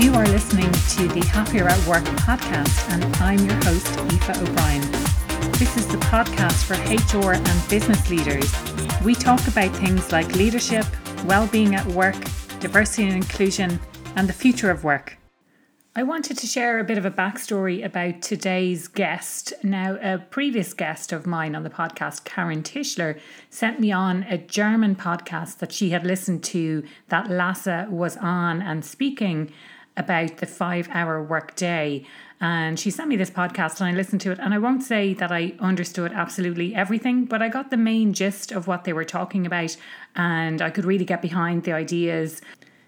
[0.00, 4.80] You are listening to the Happier at Work podcast, and I'm your host, Aoife O'Brien.
[5.58, 6.72] This is the podcast for
[7.18, 8.50] HR and business leaders.
[9.04, 10.86] We talk about things like leadership,
[11.26, 12.16] well-being at work,
[12.60, 13.78] diversity and inclusion,
[14.16, 15.18] and the future of work.
[15.94, 19.52] I wanted to share a bit of a backstory about today's guest.
[19.62, 23.20] Now, a previous guest of mine on the podcast, Karen Tischler,
[23.50, 28.62] sent me on a German podcast that she had listened to that Lasse was on
[28.62, 29.52] and speaking
[29.96, 32.04] about the five hour workday.
[32.40, 34.38] And she sent me this podcast and I listened to it.
[34.38, 38.50] And I won't say that I understood absolutely everything, but I got the main gist
[38.50, 39.76] of what they were talking about
[40.16, 42.40] and I could really get behind the ideas.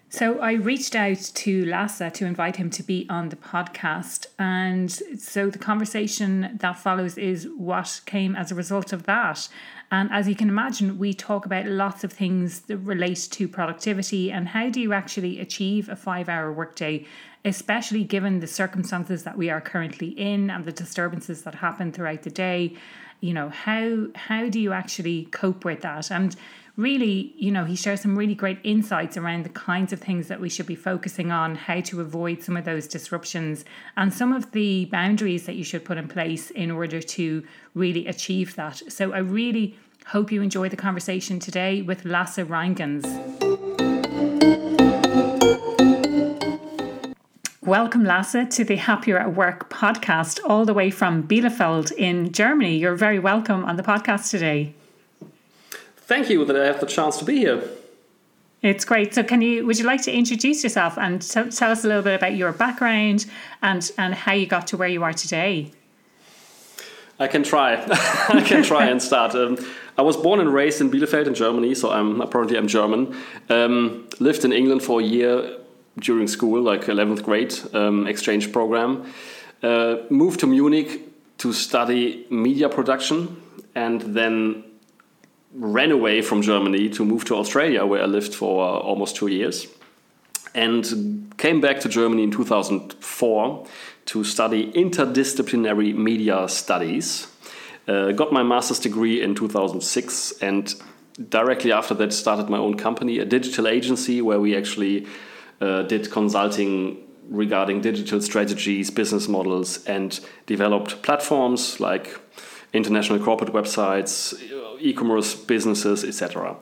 [0.09, 4.27] So I reached out to Lasse to invite him to be on the podcast.
[4.37, 9.49] And so the conversation that follows is what came as a result of that.
[9.93, 14.31] And as you can imagine, we talk about lots of things that relate to productivity
[14.31, 17.05] and how do you actually achieve a five hour workday,
[17.45, 22.23] especially given the circumstances that we are currently in and the disturbances that happen throughout
[22.23, 22.75] the day.
[23.19, 26.09] You know, how how do you actually cope with that?
[26.09, 26.35] And
[26.75, 30.41] really, you know, he shares some really great insights around the kinds of things that
[30.41, 33.63] we should be focusing on, how to avoid some of those disruptions,
[33.95, 37.43] and some of the boundaries that you should put in place in order to
[37.75, 38.81] really achieve that.
[38.91, 43.05] So I really hope you enjoy the conversation today with Lasse Rheingans.
[47.61, 52.77] Welcome, Lasse, to the Happier at Work podcast, all the way from Bielefeld in Germany.
[52.77, 54.73] You're very welcome on the podcast today.
[55.95, 57.63] Thank you that I have the chance to be here.
[58.61, 59.13] It's great.
[59.13, 62.03] So, can you would you like to introduce yourself and t- tell us a little
[62.03, 63.25] bit about your background
[63.61, 65.71] and and how you got to where you are today?
[67.19, 67.75] I can try.
[68.29, 69.35] I can try and start.
[69.35, 69.57] Um,
[69.97, 73.15] I was born and raised in Bielefeld in Germany, so I'm apparently I'm German.
[73.49, 75.57] Um, lived in England for a year
[75.99, 79.05] during school, like 11th grade um, exchange program.
[79.61, 81.01] Uh, moved to Munich
[81.37, 83.41] to study media production,
[83.75, 84.63] and then
[85.53, 89.27] ran away from Germany to move to Australia, where I lived for uh, almost two
[89.27, 89.67] years,
[90.55, 93.67] and came back to Germany in 2004
[94.05, 97.27] to study interdisciplinary media studies.
[97.87, 100.75] Uh, got my master's degree in 2006, and
[101.29, 105.05] directly after that, started my own company, a digital agency where we actually
[105.61, 106.97] uh, did consulting
[107.29, 112.19] regarding digital strategies, business models, and developed platforms like
[112.73, 114.33] international corporate websites,
[114.79, 116.55] e-commerce businesses, etc.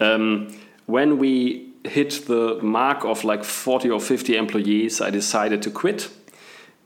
[0.00, 0.56] Um,
[0.86, 6.08] when we hit the mark of like 40 or 50 employees, I decided to quit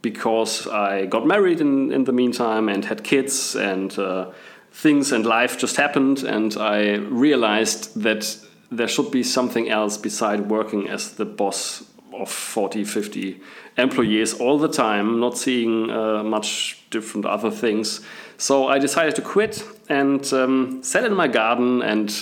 [0.03, 4.31] because I got married in, in the meantime and had kids and uh,
[4.70, 8.38] things and life just happened and I realized that
[8.70, 13.41] there should be something else beside working as the boss of 40, 50
[13.76, 18.00] employees all the time, not seeing uh, much different other things.
[18.37, 22.12] So I decided to quit and um, sat in my garden and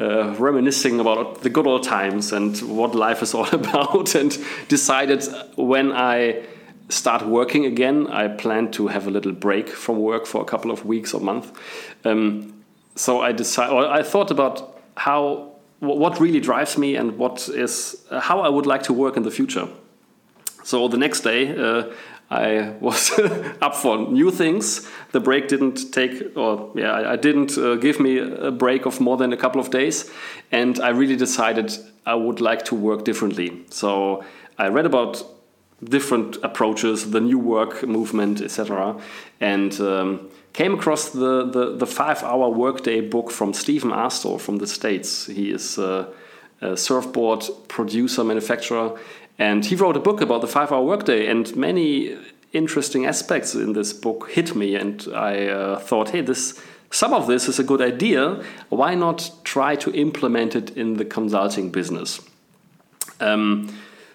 [0.00, 4.36] uh, reminiscing about the good old times and what life is all about, and
[4.68, 5.24] decided
[5.56, 6.44] when I
[6.88, 10.70] start working again, I plan to have a little break from work for a couple
[10.70, 11.52] of weeks or month.
[12.04, 18.04] Um, so I decided, I thought about how what really drives me and what is
[18.10, 19.68] uh, how I would like to work in the future.
[20.64, 21.84] So the next day, uh,
[22.30, 23.18] I was
[23.62, 24.88] up for new things.
[25.12, 29.00] The break didn't take, or yeah, I, I didn't uh, give me a break of
[29.00, 30.10] more than a couple of days,
[30.50, 31.72] and I really decided
[32.04, 33.64] I would like to work differently.
[33.70, 34.24] So
[34.58, 35.22] I read about
[35.82, 38.96] different approaches, the new work movement, etc.,
[39.40, 44.66] and um, came across the, the, the five-hour workday book from Stephan Aarstol from the
[44.66, 45.26] States.
[45.26, 46.12] He is uh,
[46.60, 48.98] a surfboard producer, manufacturer,
[49.38, 52.16] and he wrote a book about the five hour workday, and many
[52.52, 54.74] interesting aspects in this book hit me.
[54.74, 56.60] And I uh, thought, hey, this
[56.90, 58.42] some of this is a good idea.
[58.70, 62.20] Why not try to implement it in the consulting business?
[63.20, 63.68] Um,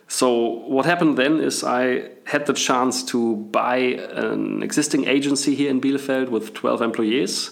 [0.08, 0.34] so
[0.68, 5.82] what happened then is I had the chance to buy an existing agency here in
[5.82, 7.52] Bielefeld with 12 employees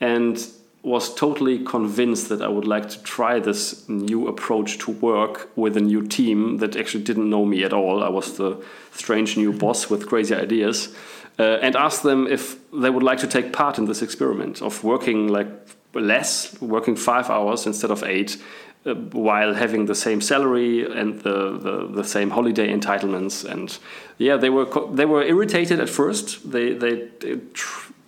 [0.00, 0.44] and
[0.82, 5.76] was totally convinced that I would like to try this new approach to work with
[5.76, 8.02] a new team that actually didn't know me at all.
[8.02, 10.94] I was the strange new boss with crazy ideas,
[11.38, 14.82] uh, and asked them if they would like to take part in this experiment of
[14.82, 15.48] working like
[15.94, 18.36] less, working five hours instead of eight,
[18.84, 23.44] uh, while having the same salary and the, the, the, same holiday entitlements.
[23.44, 23.78] And
[24.18, 26.50] yeah, they were they were irritated at first.
[26.50, 27.08] They they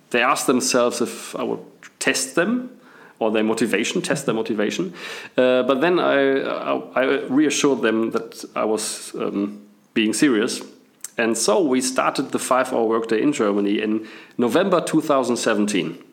[0.09, 1.63] they asked themselves if I would
[1.99, 2.71] test them
[3.19, 4.93] or their motivation, test their motivation.
[5.37, 10.61] Uh, but then I, I, I, reassured them that I was um, being serious.
[11.17, 14.07] And so we started the five hour workday in Germany in
[14.37, 16.03] November 2017.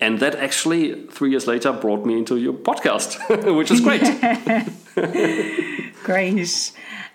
[0.00, 3.18] And that actually, three years later, brought me into your podcast,
[3.56, 4.02] which is great.
[6.02, 6.72] great.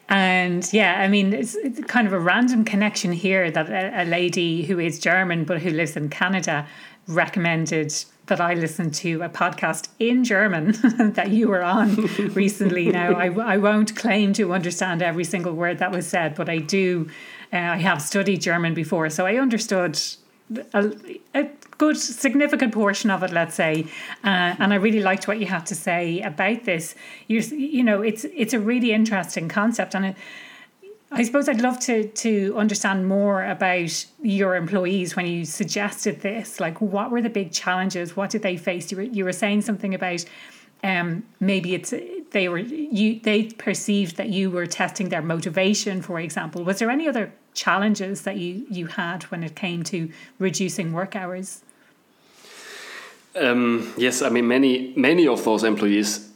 [0.09, 4.05] And yeah, I mean, it's, it's, kind of a random connection here that a, a
[4.05, 6.65] lady who is German but who lives in Canada
[7.07, 7.93] recommended
[8.29, 10.71] that I listen to a podcast in German
[11.13, 11.95] that you were on
[12.33, 12.89] recently.
[12.89, 16.59] Now, I, I won't claim to understand every single word that was said, but I
[16.59, 17.09] do.
[17.51, 19.99] Uh, I have studied German before, so I understood
[20.73, 20.91] a,
[21.33, 23.85] a good significant portion of it, let's say.
[24.23, 26.95] Uh, and I really liked what you had to say about this.
[27.27, 30.15] You you know, it's it's a really interesting concept, and it,
[31.11, 36.59] I suppose I'd love to to understand more about your employees when you suggested this.
[36.59, 38.15] Like, what were the big challenges?
[38.15, 38.91] What did they face?
[38.91, 40.25] You were you were saying something about.
[40.81, 41.93] Um, maybe it's
[42.31, 46.89] they were you they perceived that you were testing their motivation for example was there
[46.89, 50.09] any other challenges that you you had when it came to
[50.39, 51.61] reducing work hours
[53.35, 56.29] um, yes, I mean many many of those employees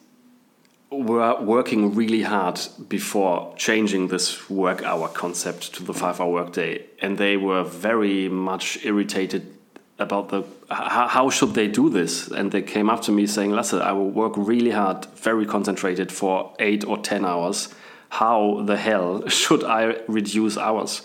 [0.91, 6.85] were working really hard before changing this work hour concept to the five hour workday,
[7.01, 9.53] and they were very much irritated
[9.97, 13.51] about the how, how should they do this, and they came up to me saying,
[13.51, 17.73] "Lasse, I will work really hard, very concentrated for eight or ten hours.
[18.19, 21.01] How the hell should I reduce hours?"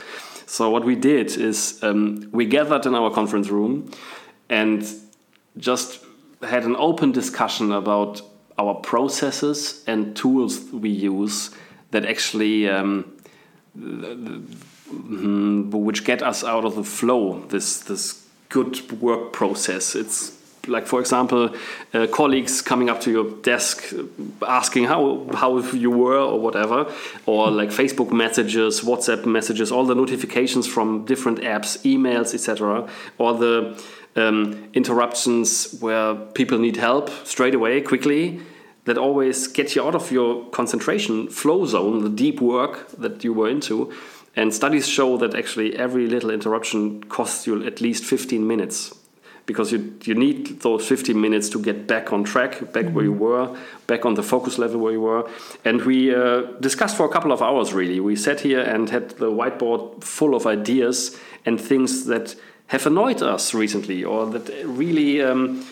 [0.46, 3.90] So what we did is um, we gathered in our conference room
[4.48, 4.82] and
[5.58, 6.04] just
[6.42, 8.22] had an open discussion about
[8.58, 11.50] our processes and tools we use
[11.90, 13.04] that actually um,
[13.78, 20.86] mm, which get us out of the flow this this good work process it's like
[20.86, 21.54] for example
[21.94, 23.92] uh, colleagues coming up to your desk
[24.46, 26.92] asking how how you were or whatever
[27.26, 32.88] or like facebook messages whatsapp messages all the notifications from different apps emails etc
[33.18, 33.82] or the
[34.18, 38.40] um, interruptions where people need help straight away, quickly,
[38.84, 43.32] that always get you out of your concentration flow zone, the deep work that you
[43.32, 43.92] were into.
[44.34, 48.94] And studies show that actually every little interruption costs you at least 15 minutes
[49.48, 53.14] because you, you need those 15 minutes to get back on track, back where you
[53.14, 53.56] were,
[53.86, 55.28] back on the focus level where you were.
[55.64, 57.98] And we uh, discussed for a couple of hours really.
[57.98, 62.36] We sat here and had the whiteboard full of ideas and things that
[62.66, 65.66] have annoyed us recently, or that really, um,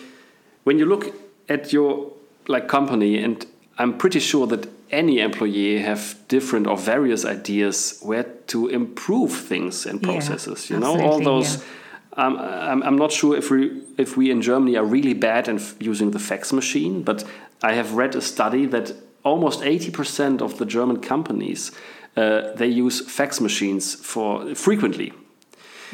[0.63, 1.13] when you look
[1.47, 2.11] at your
[2.47, 3.45] like company, and
[3.77, 9.85] I'm pretty sure that any employee have different or various ideas where to improve things
[9.85, 10.67] and processes.
[10.67, 11.57] Yeah, you know, all those.
[11.57, 11.63] Yeah.
[12.17, 15.59] Um, I'm, I'm not sure if we if we in Germany are really bad in
[15.79, 17.23] using the fax machine, but
[17.61, 18.93] I have read a study that
[19.23, 21.71] almost 80% of the German companies
[22.15, 25.13] uh, they use fax machines for frequently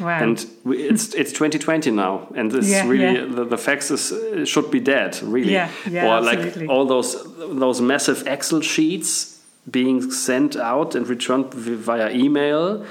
[0.00, 0.20] Wow.
[0.20, 3.26] And it's it's 2020 now, and this yeah, really yeah.
[3.26, 5.52] The, the fax is, uh, should be dead, really.
[5.52, 6.66] Yeah, yeah, or absolutely.
[6.66, 9.40] like all those those massive Excel sheets
[9.70, 12.84] being sent out and returned via email,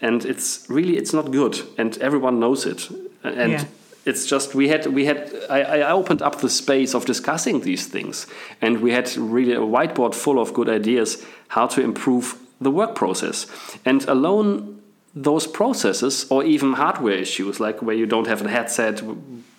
[0.00, 2.88] and it's really it's not good, and everyone knows it,
[3.22, 3.52] and.
[3.52, 3.64] Yeah.
[4.06, 7.86] It's just we had we had I, I opened up the space of discussing these
[7.86, 8.26] things,
[8.62, 12.94] and we had really a whiteboard full of good ideas how to improve the work
[12.94, 13.46] process.
[13.84, 14.80] And alone
[15.14, 19.02] those processes or even hardware issues like where you don't have a headset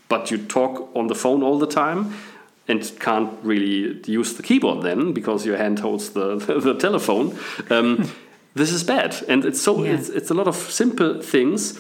[0.07, 2.13] but you talk on the phone all the time
[2.67, 7.37] and can't really use the keyboard then because your hand holds the, the, the telephone
[7.69, 8.09] um,
[8.53, 9.15] this is bad.
[9.27, 9.93] And it's so yeah.
[9.93, 11.79] it's, it's a lot of simple things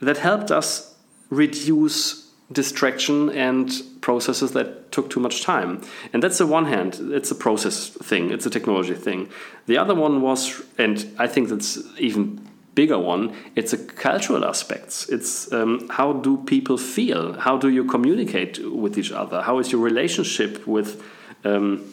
[0.00, 0.94] that helped us
[1.30, 5.82] reduce distraction and processes that took too much time.
[6.12, 9.30] And that's the one hand, it's a process thing, it's a technology thing.
[9.66, 15.08] The other one was, and I think that's even bigger one it's a cultural aspects.
[15.08, 17.34] It's um, how do people feel?
[17.34, 19.42] How do you communicate with each other?
[19.42, 21.02] How is your relationship with
[21.44, 21.92] um,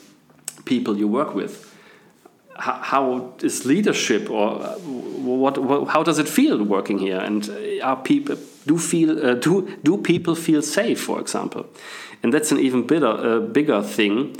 [0.65, 1.70] people you work with
[2.57, 7.83] how, is leadership or uh, what, what, how does it feel working here and uh,
[7.83, 11.65] are people do feel uh, do do people feel safe for example
[12.21, 14.35] and that's an even bigger uh, bigger thing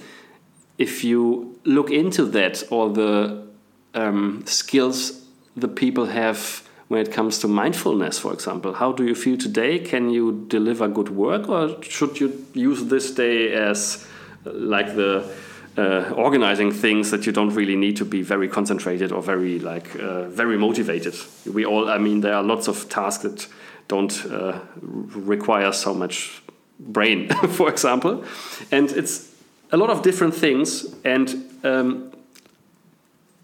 [0.77, 3.47] if you look into that or the
[3.93, 5.25] um, skills
[5.55, 8.73] the people have when it comes to mindfulness, for example.
[8.73, 9.79] How do you feel today?
[9.79, 14.05] Can you deliver good work, or should you use this day as
[14.45, 15.33] uh, like the
[15.77, 19.95] uh, organizing things that you don't really need to be very concentrated or very like
[19.99, 21.15] uh, very motivated?
[21.45, 23.47] We all, I mean, there are lots of tasks that
[23.87, 26.41] don't uh, require so much
[26.79, 28.23] brain, for example,
[28.71, 29.33] and it's
[29.71, 31.35] a lot of different things and.
[31.63, 32.11] Um,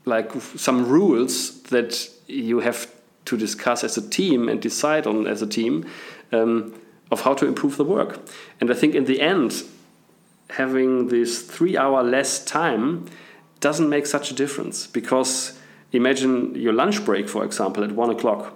[0.08, 2.88] like some rules that you have
[3.26, 5.86] to discuss as a team and decide on as a team
[6.32, 6.74] um,
[7.12, 8.20] of how to improve the work.
[8.60, 9.64] And I think in the end,
[10.52, 13.06] having this three hour less time
[13.60, 15.60] doesn't make such a difference because
[15.92, 18.54] imagine your lunch break, for example, at one o'clock.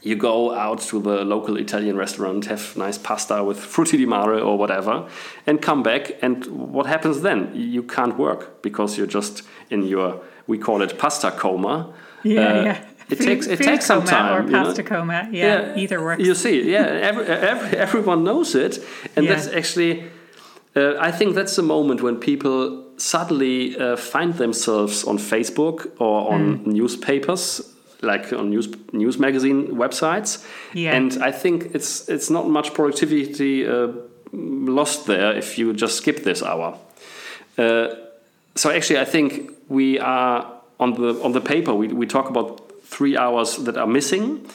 [0.00, 4.38] You go out to the local Italian restaurant, have nice pasta with frutti di mare
[4.38, 5.08] or whatever,
[5.44, 6.12] and come back.
[6.22, 7.50] And what happens then?
[7.54, 11.92] You can't work because you're just in your, we call it pasta coma.
[12.22, 12.84] Yeah, uh, yeah.
[13.10, 14.46] It food, takes it takes some time.
[14.46, 14.88] Or pasta know?
[14.88, 16.22] coma, yeah, yeah, either works.
[16.22, 18.78] You see, yeah, every, every, everyone knows it,
[19.16, 19.34] and yeah.
[19.34, 20.04] that's actually.
[20.76, 26.32] Uh, I think that's the moment when people suddenly uh, find themselves on Facebook or
[26.32, 26.66] on mm.
[26.66, 30.44] newspapers, like on news news magazine websites.
[30.74, 30.94] Yeah.
[30.94, 33.88] And I think it's it's not much productivity uh,
[34.32, 36.78] lost there if you just skip this hour.
[37.56, 37.88] Uh,
[38.54, 40.46] so actually, I think we are
[40.78, 44.46] on the on the paper we, we talk about three hours that are missing,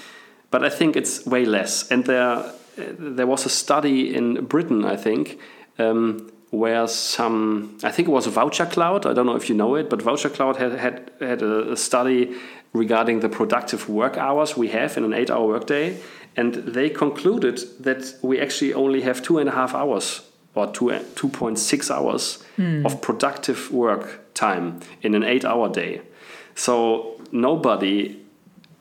[0.52, 1.92] but I think it's way less.
[1.92, 2.44] And there
[2.78, 5.40] there was a study in Britain, I think.
[5.80, 9.08] Um, where some, I think it was Voucher Cloud.
[9.08, 12.36] I don't know if you know it, but Voucher Cloud had had, had a, study
[12.74, 15.98] regarding the productive work hours we have in an eight-hour workday,
[16.36, 20.22] and they concluded that we actually only have two and a half hours
[20.54, 22.86] or two two point six hours mm.
[22.86, 26.02] of productive work time in an eight-hour day.
[26.54, 28.20] So nobody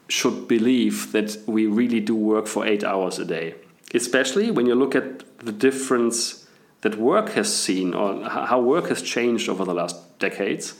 [0.08, 3.54] should believe that we really do work for eight hours a day,
[3.94, 6.41] especially when you look at the difference
[6.82, 10.74] that work has seen or how work has changed over the last decades.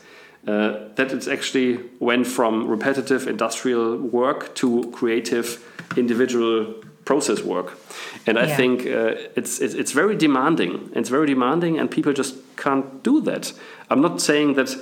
[0.47, 5.65] Uh, that it's actually went from repetitive industrial work to creative
[5.97, 7.79] individual process work
[8.27, 8.57] and i yeah.
[8.57, 13.53] think uh, it's, it's very demanding it's very demanding and people just can't do that
[13.89, 14.77] i'm not saying that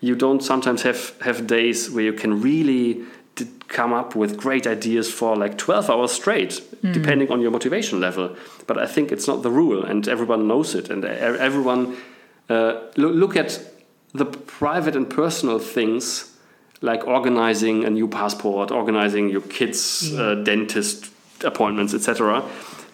[0.00, 3.02] you don't sometimes have have days where you can really
[3.68, 6.92] come up with great ideas for like 12 hours straight, mm.
[6.92, 8.34] depending on your motivation level.
[8.66, 10.88] But I think it's not the rule, and everyone knows it.
[10.90, 11.96] And everyone
[12.48, 13.60] uh, look at
[14.14, 16.32] the private and personal things
[16.80, 20.20] like organizing a new passport, organizing your kids' yeah.
[20.20, 21.10] uh, dentist
[21.44, 22.42] appointments, etc.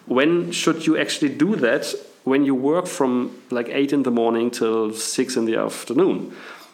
[0.07, 1.95] When should you actually do that?
[2.25, 6.33] When you work from like eight in the morning till six in the afternoon.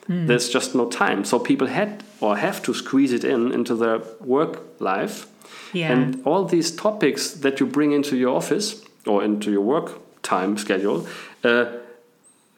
[0.08, 0.26] Mm.
[0.26, 1.24] There's just no time.
[1.24, 5.26] So people had or have to squeeze it in into their work life.
[5.72, 5.92] Yeah.
[5.92, 10.56] And all these topics that you bring into your office or into your work time
[10.56, 11.06] schedule,
[11.44, 11.66] uh,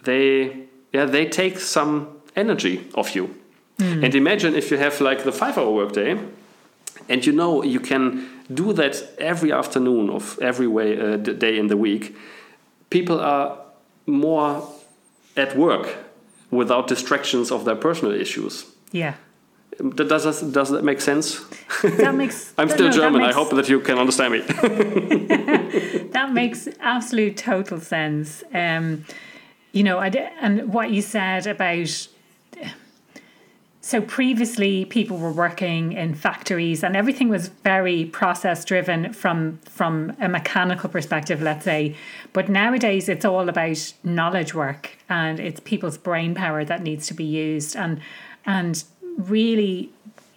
[0.05, 3.35] they yeah they take some energy of you.
[3.79, 4.05] Mm.
[4.05, 6.19] And imagine if you have like the five-hour workday,
[7.09, 11.69] and you know you can do that every afternoon of every way uh, day in
[11.69, 12.15] the week.
[12.91, 13.59] People are
[14.07, 14.69] more
[15.37, 16.10] at work
[16.51, 18.67] without distractions of their personal issues.
[18.93, 19.15] Yeah.
[19.95, 21.41] Does that, does that make sense?
[21.83, 22.53] That makes.
[22.59, 23.23] I'm still no, German.
[23.23, 24.41] Makes, I hope that you can understand me.
[26.13, 28.45] that makes absolute total sense.
[28.53, 29.07] Um,
[29.73, 30.09] you know, I,
[30.41, 32.09] and what you said about
[33.91, 40.17] so previously people were working in factories and everything was very process driven from from
[40.21, 41.97] a mechanical perspective let's say.
[42.33, 47.15] But nowadays it's all about knowledge work and it's people's brain power that needs to
[47.15, 47.75] be used.
[47.75, 48.01] And
[48.47, 48.85] and
[49.19, 49.91] really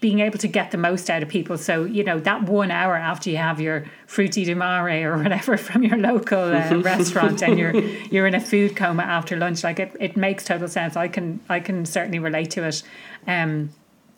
[0.04, 1.58] being able to get the most out of people.
[1.58, 5.56] So, you know, that one hour after you have your frutti di mare or whatever
[5.68, 7.74] from your local uh, restaurant and you're
[8.12, 10.98] you're in a food coma after lunch, like it, it makes total sense.
[10.98, 12.84] I can I can certainly relate to it.
[13.28, 13.70] Um,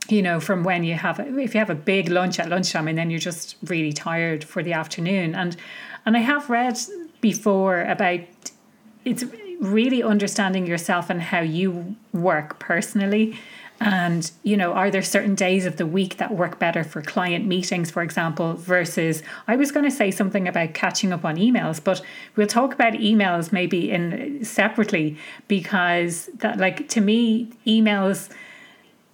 [0.09, 2.97] you know, from when you have if you have a big lunch at lunchtime and
[2.97, 5.35] then you're just really tired for the afternoon.
[5.35, 5.55] And
[6.03, 6.79] and I have read
[7.21, 8.21] before about
[9.03, 9.23] it's
[9.61, 13.37] really understanding yourself and how you work personally
[13.79, 17.45] and, you know, are there certain days of the week that work better for client
[17.45, 21.83] meetings, for example, versus I was going to say something about catching up on emails,
[21.83, 22.01] but
[22.35, 25.17] we'll talk about emails maybe in separately
[25.47, 28.29] because that like to me emails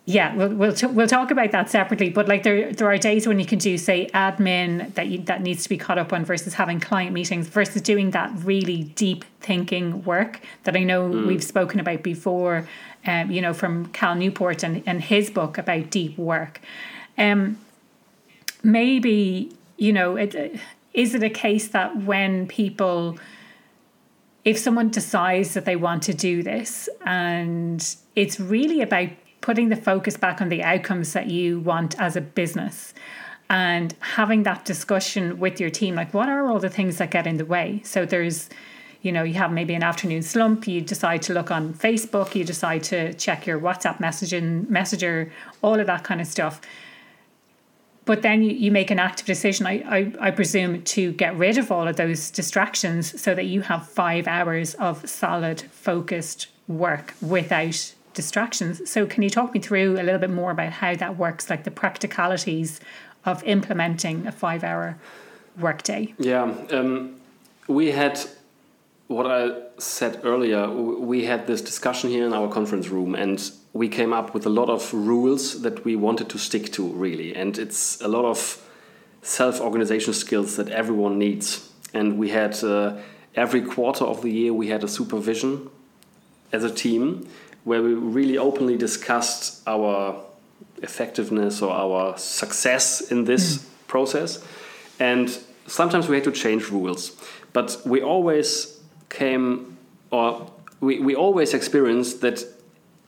[0.05, 2.09] yeah, we'll we'll, t- we'll talk about that separately.
[2.09, 5.41] But like there there are days when you can do say admin that you, that
[5.41, 9.25] needs to be caught up on versus having client meetings versus doing that really deep
[9.39, 11.27] thinking work that I know mm.
[11.27, 12.67] we've spoken about before
[13.05, 16.61] um, you know, from Cal Newport and, and his book about deep work.
[17.17, 17.57] Um,
[18.63, 20.59] maybe, you know, it,
[20.93, 23.17] is it a case that when people,
[24.45, 29.09] if someone decides that they want to do this and it's really about
[29.41, 32.93] putting the focus back on the outcomes that you want as a business
[33.49, 37.25] and having that discussion with your team like what are all the things that get
[37.25, 38.49] in the way so there's
[39.01, 42.43] you know, you have maybe an afternoon slump, you decide to look on Facebook, you
[42.43, 45.31] decide to check your WhatsApp messaging messenger,
[45.61, 46.61] all of that kind of stuff.
[48.05, 51.57] But then you, you make an active decision, I, I, I presume, to get rid
[51.57, 57.13] of all of those distractions so that you have five hours of solid, focused work
[57.21, 58.89] without distractions.
[58.89, 61.63] So, can you talk me through a little bit more about how that works, like
[61.63, 62.79] the practicalities
[63.23, 64.97] of implementing a five hour
[65.57, 66.13] workday?
[66.17, 67.15] Yeah, um,
[67.67, 68.19] we had
[69.11, 70.69] what I said earlier.
[70.69, 74.49] We had this discussion here in our conference room, and we came up with a
[74.49, 77.35] lot of rules that we wanted to stick to, really.
[77.35, 78.65] And it's a lot of
[79.21, 81.69] self organization skills that everyone needs.
[81.93, 82.97] And we had uh,
[83.35, 85.69] every quarter of the year, we had a supervision
[86.51, 87.27] as a team
[87.63, 90.23] where we really openly discussed our
[90.81, 93.87] effectiveness or our success in this mm.
[93.87, 94.43] process.
[94.99, 95.29] And
[95.67, 97.11] sometimes we had to change rules,
[97.53, 98.80] but we always
[99.11, 99.77] came
[100.09, 102.43] or we, we always experienced that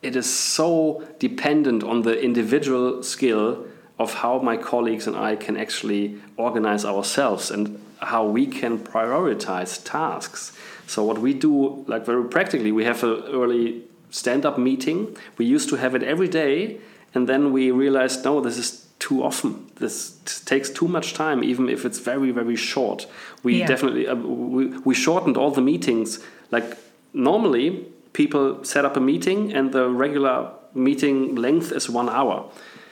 [0.04, 3.66] it is so dependent on the individual skill
[3.98, 9.82] of how my colleagues and I can actually organize ourselves and how we can prioritize
[9.84, 10.56] tasks.
[10.88, 15.16] So what we do, like very practically, we have an early stand-up meeting.
[15.38, 16.80] We used to have it every day,
[17.14, 19.70] and then we realized, no, this is too often.
[19.76, 23.06] This takes too much time, even if it's very, very short.
[23.44, 23.68] We yeah.
[23.68, 26.20] definitely uh, we, we shortened all the meetings.
[26.52, 26.78] Like
[27.14, 32.50] normally, people set up a meeting, and the regular meeting length is one hour.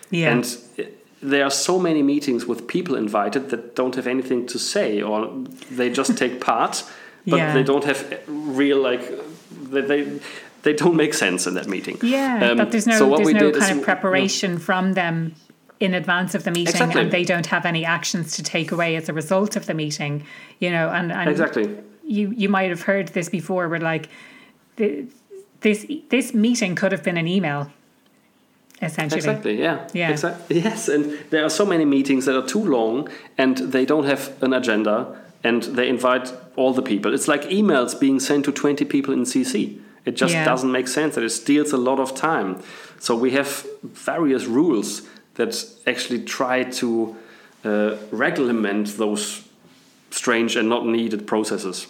[0.10, 0.34] Yeah.
[0.34, 0.44] And
[1.22, 5.30] there are so many meetings with people invited that don't have anything to say, or
[5.72, 6.84] they just take part,
[7.26, 7.54] but yeah.
[7.54, 9.04] they don't have real like
[9.72, 10.20] they, they
[10.64, 11.98] they don't make sense in that meeting.
[12.02, 15.36] Yeah, um, but there's no so there's no kind of preparation from them
[15.82, 17.02] in advance of the meeting, exactly.
[17.02, 20.26] and they don't have any actions to take away as a result of the meeting.
[20.60, 24.10] You know, and, and exactly you you might have heard this before, where like
[24.76, 25.06] the,
[25.62, 27.72] this this meeting could have been an email.
[28.82, 29.20] Essentially.
[29.20, 29.60] Exactly.
[29.60, 29.88] Yeah.
[29.94, 30.10] Yeah.
[30.10, 30.60] Exactly.
[30.62, 34.42] Yes, and there are so many meetings that are too long, and they don't have
[34.42, 37.14] an agenda, and they invite all the people.
[37.14, 40.46] It's like emails being sent to twenty people in CC it just yeah.
[40.46, 42.62] doesn't make sense and it steals a lot of time.
[43.00, 45.04] So we have various rules
[45.36, 45.56] that
[45.88, 47.16] actually try to
[47.64, 49.48] uh, regulate those
[50.10, 51.88] strange and not needed processes.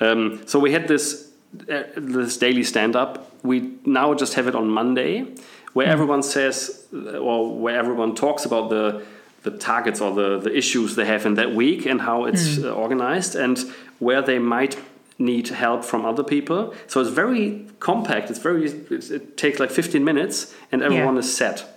[0.00, 1.30] Um, so we had this
[1.68, 3.30] uh, this daily stand up.
[3.42, 5.26] We now just have it on Monday,
[5.72, 5.92] where mm.
[5.92, 9.02] everyone says or where everyone talks about the
[9.42, 12.76] the targets or the, the issues they have in that week and how it's mm.
[12.76, 13.58] organized and
[13.98, 14.76] where they might
[15.18, 16.74] need help from other people.
[16.86, 18.30] So it's very compact.
[18.30, 21.20] It's very it takes like 15 minutes, and everyone yeah.
[21.20, 21.71] is set.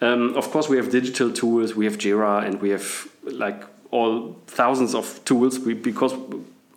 [0.00, 1.74] Um, of course, we have digital tools.
[1.74, 6.14] We have Jira, and we have like all thousands of tools we, because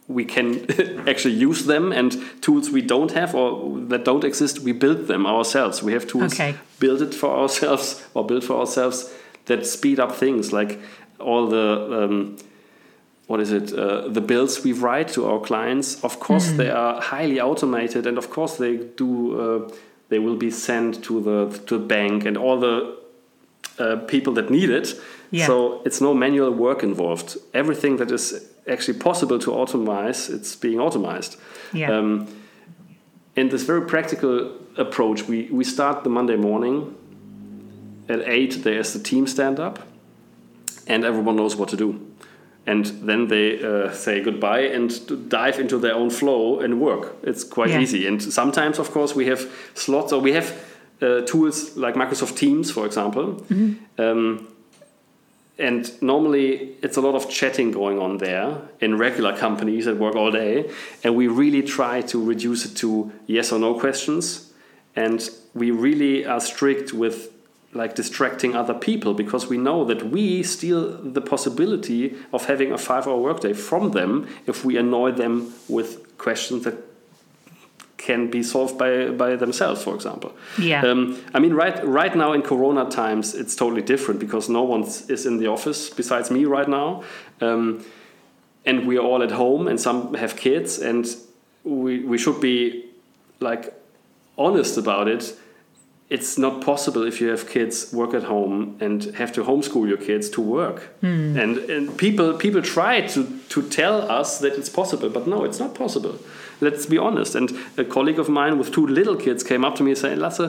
[0.08, 0.70] we can
[1.08, 1.92] actually use them.
[1.92, 5.82] And tools we don't have or that don't exist, we build them ourselves.
[5.82, 6.56] We have tools okay.
[6.80, 9.14] build it for ourselves or build for ourselves
[9.46, 10.80] that speed up things like
[11.20, 12.38] all the um,
[13.28, 16.58] what is it uh, the bills we write to our clients of course mm.
[16.58, 19.72] they are highly automated and of course they do uh,
[20.10, 22.98] they will be sent to the to the bank and all the
[23.80, 24.94] uh, people that need it
[25.32, 25.46] yeah.
[25.46, 30.80] so it's no manual work involved everything that is actually possible to automate it's being
[30.80, 31.36] automated
[31.74, 31.92] yeah.
[31.92, 32.28] um,
[33.36, 36.96] in this very practical approach we, we start the monday morning
[38.10, 39.80] at 8 there's the team stand up
[40.88, 42.14] and everyone knows what to do
[42.66, 47.16] and then they uh, say goodbye and dive into their own flow and work.
[47.24, 47.82] It's quite yeah.
[47.82, 48.08] easy.
[48.08, 50.54] And sometimes, of course, we have slots or we have
[51.04, 53.24] uh, tools like Microsoft Teams, for example.
[53.24, 53.72] Mm -hmm.
[54.04, 54.48] um,
[55.60, 60.16] and normally it's a lot of chatting going on there in regular companies that work
[60.16, 60.70] all day.
[61.04, 64.52] And we really try to reduce it to yes or no questions.
[64.96, 67.30] And we really are strict with
[67.74, 72.78] like distracting other people because we know that we steal the possibility of having a
[72.78, 76.76] five hour workday from them if we annoy them with questions that
[78.04, 80.32] can be solved by by themselves for example.
[80.60, 80.90] Yeah.
[80.90, 84.84] Um, i mean right right now in corona times it's totally different because no one
[85.08, 87.04] is in the office besides me right now.
[87.42, 87.84] Um,
[88.66, 91.06] and we are all at home and some have kids and
[91.64, 92.58] we we should be
[93.40, 93.74] like
[94.38, 95.24] honest about it.
[96.10, 99.98] It's not possible if you have kids work at home and have to homeschool your
[99.98, 100.80] kids to work.
[101.02, 101.42] Mm.
[101.42, 105.60] and, and people people try to, to tell us that it's possible but no it's
[105.60, 106.16] not possible
[106.62, 109.84] let's be honest and a colleague of mine with two little kids came up to
[109.84, 110.42] me and said lasse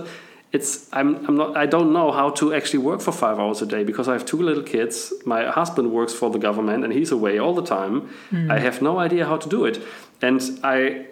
[0.54, 3.66] it's I'm, I'm not I don't know how to actually work for five hours a
[3.66, 5.12] day because I have two little kids.
[5.26, 8.02] My husband works for the government and he's away all the time.
[8.30, 8.50] Hmm.
[8.50, 9.82] I have no idea how to do it,
[10.22, 11.06] and I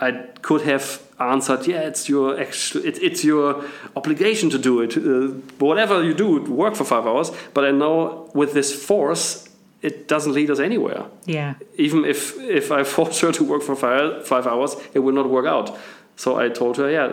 [0.00, 4.96] I could have answered, yeah, it's your actual, it, it's your obligation to do it.
[4.96, 7.30] Uh, whatever you do, work for five hours.
[7.52, 9.43] But I know with this force,
[9.84, 11.04] it doesn't lead us anywhere.
[11.26, 11.54] Yeah.
[11.76, 15.28] Even if if I force her to work for five, five hours, it will not
[15.28, 15.78] work out.
[16.16, 17.08] So I told her, yeah,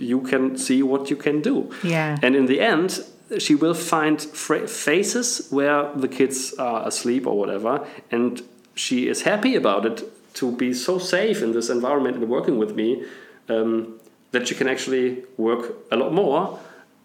[0.00, 1.70] you can see what you can do.
[1.84, 2.18] Yeah.
[2.22, 3.04] And in the end,
[3.38, 8.42] she will find fra- phases where the kids are asleep or whatever, and
[8.74, 10.02] she is happy about it
[10.34, 13.04] to be so safe in this environment and working with me
[13.48, 13.94] um,
[14.32, 16.58] that she can actually work a lot more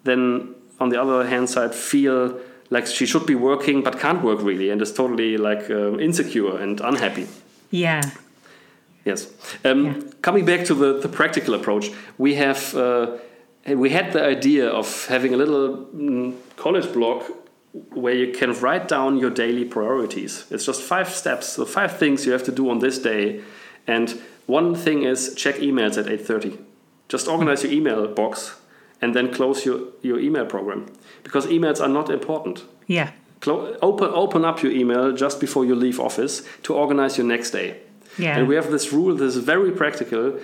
[0.04, 2.39] than on the other hand side feel
[2.72, 6.58] like she should be working but can't work really and is totally like um, insecure
[6.58, 7.28] and unhappy.
[7.70, 8.02] Yeah.
[9.06, 9.28] Yes.
[9.64, 9.94] Um, Yeah.
[10.22, 13.18] Coming back to the, the practical approach, we have uh,
[13.68, 17.24] we had the idea of having a little mm, college block
[17.94, 20.46] where you can write down your daily priorities.
[20.52, 23.42] It's just five steps, so five things you have to do on this day,
[23.88, 26.58] and one thing is check emails at eight thirty.
[27.10, 28.61] Just organize your email box
[29.02, 30.86] and then close your, your email program
[31.24, 32.64] because emails are not important.
[32.88, 33.12] Yeah.
[33.40, 37.52] Clo- open open up your email just before you leave office to organize your next
[37.52, 37.80] day.
[38.18, 38.38] Yeah.
[38.38, 40.40] And we have this rule that is very practical.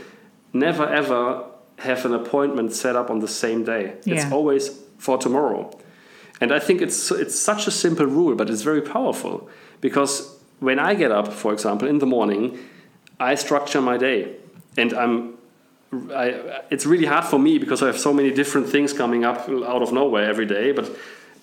[0.54, 1.43] Never ever
[1.80, 3.93] have an appointment set up on the same day.
[4.04, 4.15] Yeah.
[4.15, 5.78] It's always for tomorrow.
[6.41, 9.48] And I think it's it's such a simple rule, but it's very powerful
[9.82, 12.58] because when I get up, for example, in the morning,
[13.20, 14.36] I structure my day,
[14.76, 15.37] and I'm.
[15.91, 19.50] I, it's really hard for me because I have so many different things coming up
[19.50, 20.71] out of nowhere every day.
[20.71, 20.89] But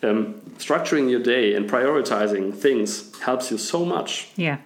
[0.03, 4.29] um, structuring your day and prioritizing things helps you so much.
[4.37, 4.59] Yeah.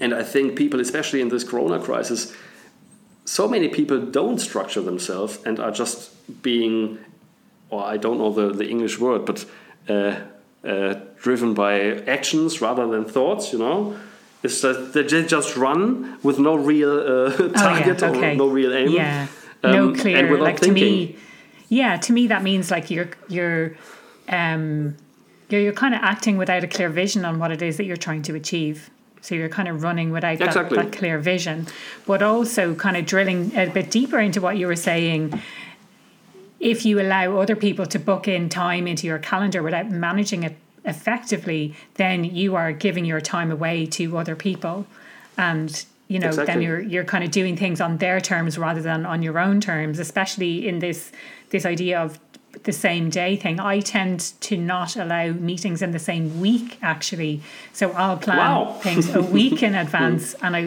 [0.00, 2.34] And I think people, especially in this Corona crisis,
[3.24, 6.10] so many people don't structure themselves and are just
[6.42, 6.98] being,
[7.70, 9.44] or I don't know the, the English word, but
[9.88, 10.16] uh,
[10.64, 13.96] uh, driven by actions rather than thoughts, you know?
[14.42, 18.18] It's that they just run with no real uh, target oh, yeah.
[18.18, 18.32] okay.
[18.32, 18.88] or no real aim.
[18.90, 19.26] Yeah.
[19.62, 20.28] um, no and clear.
[20.30, 20.92] without Like to thinking.
[20.92, 21.16] me,
[21.68, 23.76] yeah, to me that means like you're you're
[24.28, 24.96] um
[25.48, 27.96] you're you're kind of acting without a clear vision on what it is that you're
[27.96, 28.90] trying to achieve.
[29.20, 30.76] So you're kind of running without that, Exactly.
[30.78, 31.68] that clear vision,
[32.06, 35.40] but also kind of drilling a bit deeper into what you were saying.
[36.58, 40.56] If you allow other people to book in time into your calendar without managing it
[40.84, 44.86] effectively, then you are giving your time away to other people,
[45.36, 49.06] and you know then you're you're kind of doing things on their terms rather than
[49.06, 49.98] on your own terms.
[49.98, 51.12] Especially in this
[51.50, 52.18] this idea of
[52.64, 53.58] the same day thing.
[53.58, 57.40] I tend to not allow meetings in the same week actually.
[57.72, 58.72] So I'll plan Wow.
[58.82, 60.60] things a week in advance and I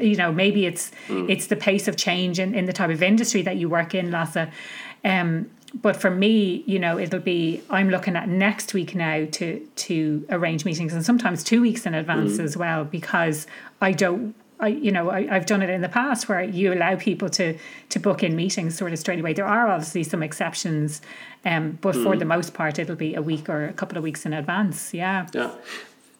[0.00, 1.26] you know maybe it's Hmm.
[1.28, 4.10] it's the pace of change in, in the type of industry that you work in
[4.12, 4.46] Lasse.
[5.04, 9.60] Um but for me, you know, it'll be I'm looking at next week now to
[9.76, 13.46] to arrange meetings and sometimes two weeks in advance as well because
[13.80, 16.96] I don't I, you know, I, I've done it in the past where you allow
[16.96, 17.58] people to
[17.88, 19.32] to book in meetings sort of straight away.
[19.32, 21.02] There are obviously some exceptions,
[21.44, 24.24] um, but for the most part, it'll be a week or a couple of weeks
[24.24, 24.94] in advance.
[24.94, 25.50] Yeah, Yeah,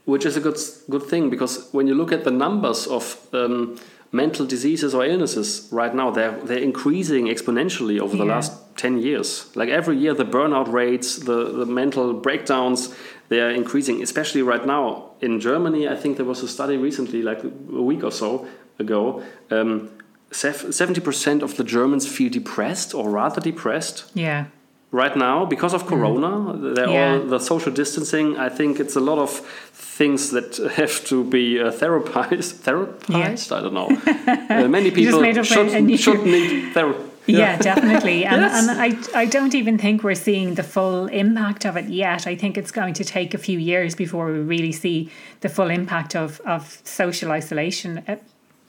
[0.04, 0.58] which is a good
[0.90, 3.78] good thing because when you look at the numbers of um,
[4.14, 8.34] mental diseases or illnesses right now, they're they're increasing exponentially over the Yeah.
[8.36, 9.28] last ten years.
[9.60, 12.94] Like every year, the burnout rates, the the mental breakdowns,
[13.28, 14.02] they are increasing.
[14.02, 14.84] Especially right now
[15.20, 18.46] in Germany, I think there was a study recently, like a week or so
[18.78, 19.22] ago.
[19.50, 19.88] Um,
[20.70, 24.44] Seventy percent of the Germans feel depressed or rather depressed yeah,
[25.02, 26.30] right now because of corona
[26.74, 26.92] they're Mm.
[26.94, 27.12] Yeah.
[27.12, 29.30] all the social distancing i think it's a lot of
[29.98, 30.48] things that
[30.80, 33.90] have to be uh, therapized therapized i don't know
[34.64, 38.26] uh, many people made up a- should, should need therapy yeah, definitely.
[38.26, 38.68] And, Yes.
[38.68, 38.88] and I,
[39.22, 42.26] I don't even think we're seeing the full impact of it yet.
[42.26, 45.08] I think it's going to take a few years before we really see
[45.40, 48.04] the full impact of, of social isolation.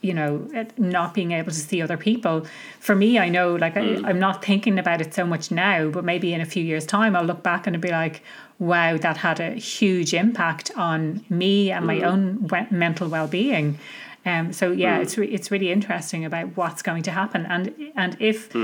[0.05, 2.45] You know, not being able to see other people.
[2.79, 4.05] For me, I know, like, I, mm.
[4.05, 7.15] I'm not thinking about it so much now, but maybe in a few years' time,
[7.15, 8.21] I'll look back and be like,
[8.59, 12.03] wow, that had a huge impact on me and my mm.
[12.03, 13.79] own we- mental well being.
[14.25, 15.03] Um, so yeah, mm.
[15.03, 18.55] it's re- it's really interesting about what's going to happen, and and if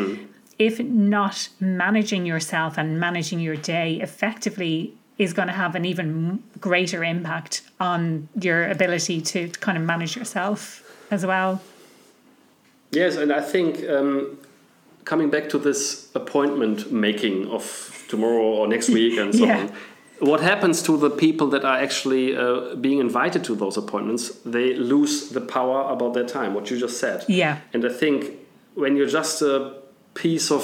[0.57, 6.41] if not managing yourself and managing your day effectively is going to have an even
[6.59, 10.80] greater impact on your ability to kind of manage yourself
[11.11, 11.59] as well.
[12.91, 14.37] yes and i think um,
[15.05, 17.63] coming back to this appointment making of
[18.09, 19.59] tomorrow or next week and so Yeah.
[19.61, 19.71] on
[20.31, 24.67] what happens to the people that are actually uh, being invited to those appointments they
[24.75, 28.19] lose the power about their time what you just said Yeah, And I think
[28.75, 29.73] when you're just a
[30.13, 30.63] piece of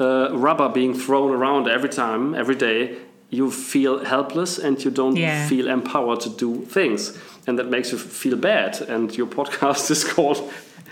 [0.00, 2.96] uh, rubber being thrown around every time, every day,
[3.32, 5.48] you feel helpless and you don't Yeah.
[5.48, 7.18] feel empowered to do things.
[7.46, 8.80] And that makes you feel bad.
[8.88, 10.38] And your podcast is called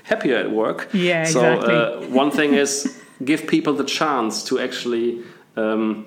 [0.05, 0.89] Happier at Work.
[0.93, 1.75] Yeah, so, exactly.
[1.75, 5.19] uh, one thing is give people the chance to actually.
[5.57, 6.05] Um,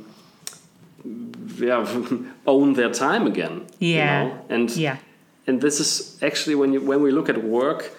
[1.59, 1.85] yeah,
[2.47, 3.61] own their time again.
[3.79, 4.23] you Yeah.
[4.23, 4.31] know?
[4.49, 4.97] and Yeah.
[5.47, 7.91] and this is actually when you when we look at work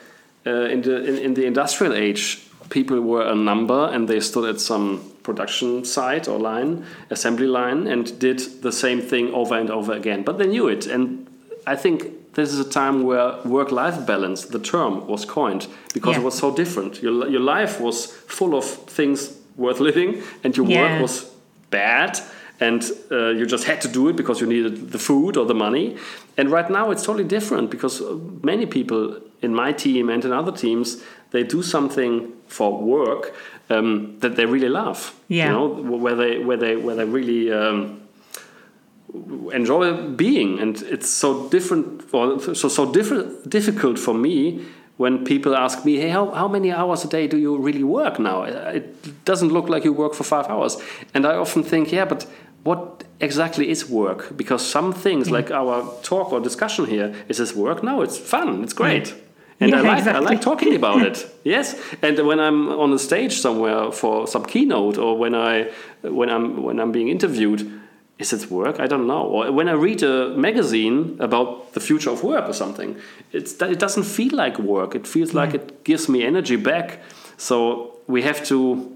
[0.47, 2.39] uh, in the in, in the industrial age
[2.71, 7.87] people were a number and they stood at some production site or line assembly line
[7.93, 11.27] and did the same thing over and over again but they knew it and
[11.67, 16.15] i think this is a time where work life balance the term was coined because
[16.17, 16.21] Yeah.
[16.23, 18.07] it was so different your, your life was
[18.39, 18.65] full of
[18.99, 19.19] things
[19.57, 20.81] worth living and your Yeah.
[20.83, 21.15] work was
[21.71, 22.21] bad
[22.61, 25.55] and uh, you just had to do it because you needed the food or the
[25.67, 25.97] money
[26.37, 28.07] and right now it's totally different because uh,
[28.43, 29.03] many people
[29.43, 33.33] in my team and in other teams they do something for work
[33.71, 35.47] um, that they really love Yeah.
[35.47, 35.67] you know
[36.05, 38.01] where they where they where they really um,
[39.53, 40.59] enjoy being.
[40.61, 44.65] And it's so different or so so different difficult for me
[44.97, 48.19] when people ask me hey how, how many hours a day do you really work
[48.19, 48.43] now?
[48.45, 50.77] It doesn't look like you work for five hours.
[51.15, 52.27] And i often think yeah but
[52.65, 54.35] what exactly is work?
[54.37, 58.63] Because some things like our talk or discussion here is this work no it's fun
[58.65, 59.15] it's great
[59.61, 61.27] and Yeah, I like I like talking about it.
[61.45, 65.71] Yes, and when I'm on a stage somewhere for some keynote, or when I
[66.03, 67.71] when I'm when I'm being interviewed,
[68.19, 68.81] is it work?
[68.81, 69.23] I don't know.
[69.23, 72.97] Or when I read a magazine about the future of work or something,
[73.33, 74.95] it's it doesn't feel like work.
[74.95, 77.01] It feels like it gives me energy back.
[77.37, 78.91] So we have to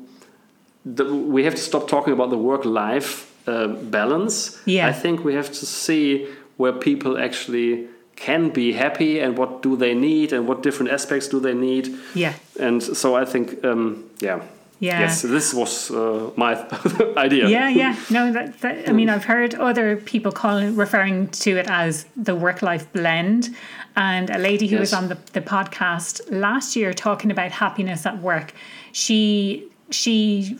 [0.85, 4.61] the, we have to stop talking about the work life uh, balance.
[4.64, 4.87] Yeah.
[4.87, 7.88] I think we have to see where people actually
[8.19, 11.95] can be happy and what do they need and what different aspects do they need.
[12.15, 12.35] Yeah.
[12.59, 14.43] And so I think, um, yeah.
[14.81, 15.01] Yeah.
[15.01, 16.55] Yes, this was uh, my
[17.17, 17.49] idea.
[17.49, 17.97] Yeah, yeah.
[18.11, 22.37] No, that, that I mean, I've heard other people calling referring to it as the
[22.37, 23.51] work-life blend,
[23.97, 28.23] and a lady who was on the, the podcast last year talking about happiness at
[28.23, 28.53] work.
[28.93, 30.57] She she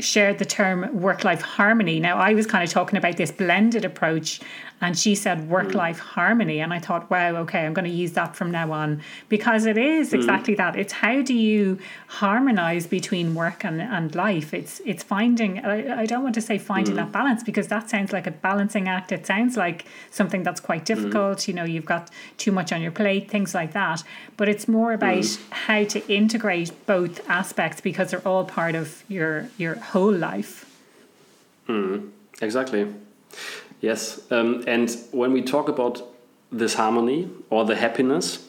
[0.00, 2.00] shared the term work-life harmony.
[2.00, 4.40] Now, I was kind of talking about this blended approach,
[4.80, 6.08] and she said work-life hmm.
[6.14, 9.66] harmony, and I thought, wow, okay, I'm going to use that from now on because
[9.66, 10.16] it is hmm.
[10.16, 10.76] exactly that.
[10.76, 14.54] It's how do you harmonize between work and, and life?
[14.54, 15.64] It's it's finding.
[15.64, 17.00] I, I don't want to say finding hmm.
[17.00, 19.12] that balance because that sounds like a balancing act.
[19.12, 21.48] It sounds like something that's quite difficult.
[21.48, 24.02] You know, you've got too much on your plate, things like that.
[24.36, 29.48] But it's more about how to integrate both aspects because they're all part of your
[29.58, 30.66] your whole life.
[31.68, 32.92] Mm, Exactly.
[33.80, 34.20] Yes.
[34.30, 36.02] Um, and when we talk about
[36.52, 38.46] this harmony or the happiness,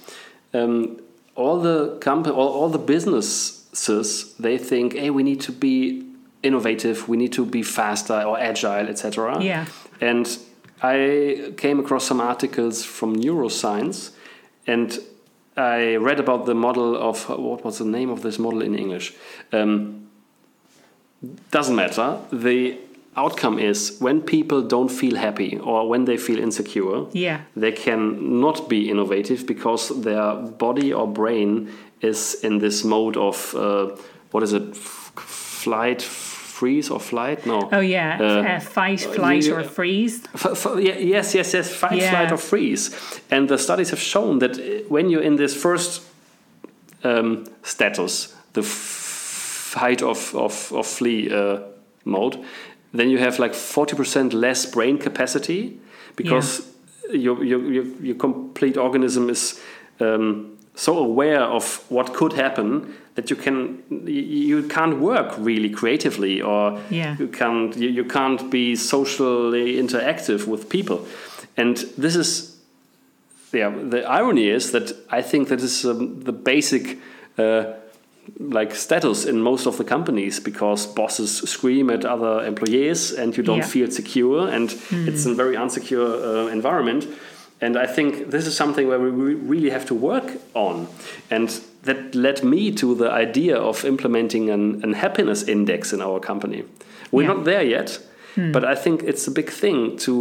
[0.53, 0.99] um,
[1.35, 6.05] all the company, all, all the businesses, they think, hey, we need to be
[6.43, 9.41] innovative, we need to be faster or agile, etc.
[9.41, 9.65] Yeah.
[9.99, 10.37] And
[10.81, 14.11] I came across some articles from neuroscience,
[14.65, 14.97] and
[15.55, 19.13] I read about the model of what was the name of this model in English.
[19.53, 20.09] Um,
[21.51, 22.19] doesn't matter.
[22.31, 22.79] The
[23.15, 27.41] outcome is when people don't feel happy or when they feel insecure, Yeah.
[27.55, 31.67] they can not be innovative because their body or brain
[32.01, 33.89] is in this mode of uh,
[34.31, 37.45] what is it, flight, freeze or flight?
[37.45, 37.69] No.
[37.71, 40.21] Oh yeah, Uh, uh, fight, flight, or freeze.
[40.79, 41.69] Yes, yes, yes.
[41.75, 42.09] Fight, Yeah.
[42.11, 42.91] flight, or freeze.
[43.31, 46.01] And the studies have shown that uh, when you're in this first
[47.03, 48.67] um, status, the f-
[49.73, 51.59] fight of of, of flee uh,
[52.05, 52.37] mode,
[52.93, 55.79] then you have like forty percent less brain capacity
[56.15, 56.67] because
[57.11, 59.59] your, your your your complete organism is.
[59.99, 64.21] Um, so aware of what could happen that you can you,
[64.61, 67.17] you can't work really creatively or Yeah.
[67.19, 71.05] you can't you, you can't be socially interactive with people
[71.57, 72.55] and this is
[73.51, 76.97] yeah the irony is that i think that is um, the basic
[77.37, 77.63] uh,
[78.39, 83.43] like status in most of the companies because bosses scream at other employees and you
[83.43, 83.65] don't Yeah.
[83.67, 87.07] feel secure and it's a very unsecure uh, environment.
[87.61, 90.87] And i think this is something where we re- really have to work on.
[91.29, 91.49] And
[91.83, 96.63] that led me to the idea of implementing an, an happiness index in our company.
[97.11, 97.33] We're Yeah.
[97.33, 97.99] not there yet
[98.53, 100.13] but i think it's a big thing to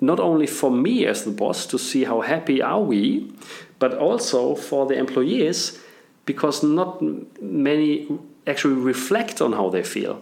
[0.00, 3.30] not only for me as the boss to see how happy are we
[3.78, 5.78] but also for the employees
[6.24, 7.02] because not
[7.40, 8.08] many
[8.46, 10.20] actually reflect on how they feel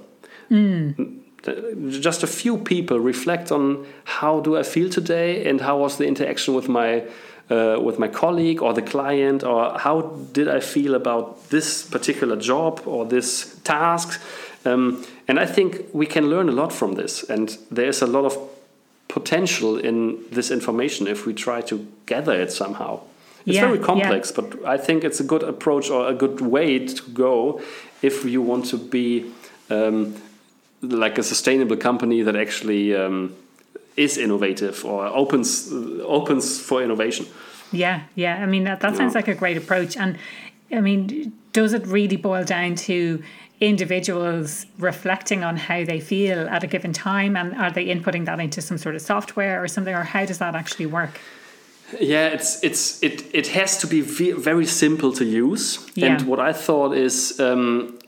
[2.00, 6.06] just a few people reflect on how do I feel today and how was the
[6.06, 7.02] interaction with my
[7.50, 12.36] uh, with my colleague or the client or how did I feel about this particular
[12.36, 14.20] job or this task
[14.64, 17.24] Um, and I think we can learn a lot from this.
[17.28, 18.36] And there's a lot of
[19.08, 23.00] potential in this information if we try to gather it somehow.
[23.46, 24.40] It's Yeah, very complex, yeah.
[24.42, 27.60] but I think it's a good approach or a good way to go
[28.02, 29.30] if you want to be
[29.70, 30.14] um,
[30.80, 33.34] like a sustainable company that actually um,
[33.96, 35.72] is innovative or opens
[36.04, 37.26] opens for innovation.
[37.72, 38.42] Yeah, yeah.
[38.42, 39.18] I mean, that, that sounds Yeah.
[39.20, 39.96] like a great approach.
[39.96, 40.18] And
[40.70, 43.22] I mean, does it really boil down to
[43.60, 47.36] individuals reflecting on how they feel at a given time?
[47.36, 49.94] And are they inputting that into some sort of software or something?
[49.94, 51.18] Or how does that actually work?
[52.00, 55.78] Yeah, it's it's it it has to be very simple to use.
[55.94, 56.06] Yeah.
[56.12, 57.98] And what I thought is um,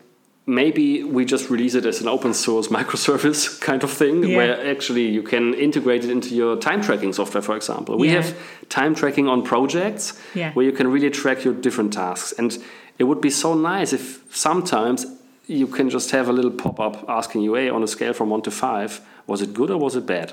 [0.47, 4.37] maybe we just release it as an open source microservice kind of thing, Yeah.
[4.37, 7.97] where actually you can integrate it into your time tracking software, for example.
[7.99, 8.23] We Yeah.
[8.23, 8.35] have
[8.69, 10.53] time tracking on projects Yeah.
[10.55, 12.59] where you can really track your different tasks, and
[12.99, 15.07] it would be so nice if sometimes
[15.47, 18.31] you can just have a little pop up asking you, "Hey, on a scale from
[18.31, 20.33] one to five, was it good or was it bad?"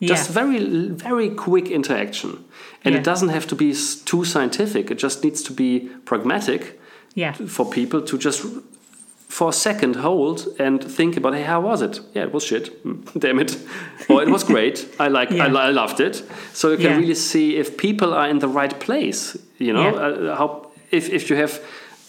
[0.00, 0.34] Just Yeah.
[0.34, 2.30] very very quick interaction
[2.84, 3.00] and Yeah.
[3.00, 6.78] it doesn't have to be too scientific it just needs to be pragmatic
[7.14, 7.32] Yeah.
[7.48, 8.44] for people to just
[9.28, 12.70] for a second hold and think about hey how was it yeah it was shit
[13.18, 13.58] damn it
[14.08, 15.52] or it was great i like I, Yeah.
[15.52, 16.98] li- I loved it so you can Yeah.
[17.00, 20.06] really see if people are in the right place you know Yeah.
[20.32, 20.48] uh, how
[20.90, 21.52] if, if you have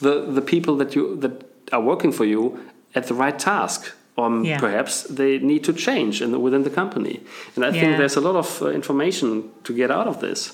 [0.01, 1.31] the the people that you that
[1.71, 2.57] are working for you
[2.95, 4.59] at the right task or Yeah.
[4.59, 7.19] perhaps they need to change in the, within the company
[7.55, 10.53] and i think there's a lot of uh, information to get out of this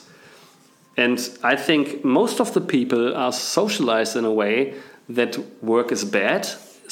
[0.96, 4.74] and I think most of the people are socialized in a way
[5.10, 6.48] that work is bad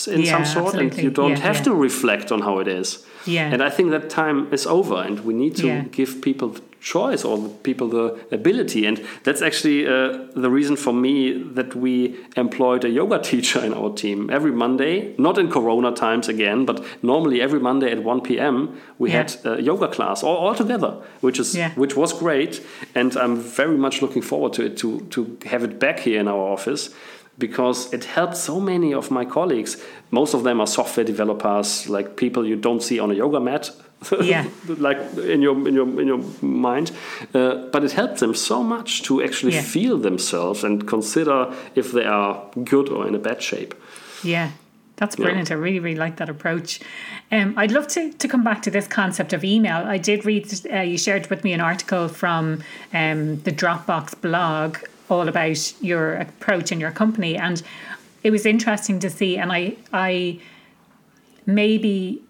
[0.08, 1.64] in Yeah, some sort, and you don't Yeah, have yeah.
[1.66, 3.06] to reflect on how it is.
[3.28, 3.54] Yeah.
[3.54, 5.84] And I think that time is over, and we need to Yeah.
[5.92, 8.86] give people the choice or the people the ability.
[8.86, 13.74] And that's actually uh, the reason for me that we employed a yoga teacher in
[13.74, 18.22] our team every Monday, not in Corona times again, but normally every Monday at 1
[18.22, 18.76] p.m.
[18.98, 19.18] we Yeah.
[19.18, 21.72] had a yoga class all, all together, which is Yeah.
[21.76, 22.62] which was great,
[22.96, 26.28] and I'm very much looking forward to it to to have it back here in
[26.28, 26.90] our office
[27.38, 29.78] because it helped so many of my colleagues.
[30.12, 33.72] Most of them are software developers, like people you don't see on a yoga mat.
[34.22, 34.48] Yeah.
[34.68, 36.92] like in your in your in your mind,
[37.34, 39.62] uh, but it helped them so much to actually Yeah.
[39.64, 43.74] feel themselves and consider if they are good or in a bad shape.
[44.24, 44.50] Yeah,
[44.98, 45.26] that's Yeah.
[45.26, 45.52] brilliant.
[45.52, 46.80] I really, really like that approach.
[47.32, 49.78] Um, I'd love to, to come back to this concept of email.
[49.96, 52.62] I did read, uh, you shared with me an article from
[52.94, 54.78] um, the Dropbox blog
[55.10, 57.38] all about your approach in your company.
[57.38, 57.62] And
[58.24, 59.38] it was interesting to see.
[59.38, 60.40] And I, I
[61.46, 62.22] maybe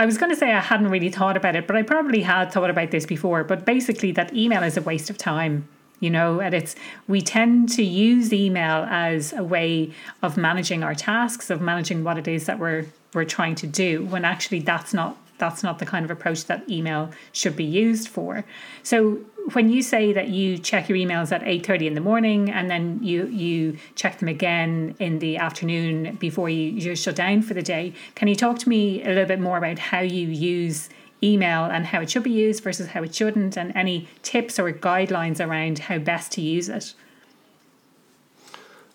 [0.00, 2.50] I was going to say I hadn't really thought about it, but I probably had
[2.50, 3.44] thought about this before.
[3.44, 5.68] But basically, that email is a waste of time,
[6.00, 6.74] you know, and it's
[7.06, 12.16] we tend to use email as a way of managing our tasks, of managing what
[12.16, 15.86] it is that we're we're trying to do, when actually that's not that's not the
[15.86, 18.42] kind of approach that email should be used for.
[18.82, 19.18] So
[19.52, 23.00] when you say that you check your emails at 8.30 in the morning and then
[23.02, 27.62] you you check them again in the afternoon before you, you shut down for the
[27.62, 30.88] day can you talk to me a little bit more about how you use
[31.22, 34.72] email and how it should be used versus how it shouldn't and any tips or
[34.72, 36.94] guidelines around how best to use it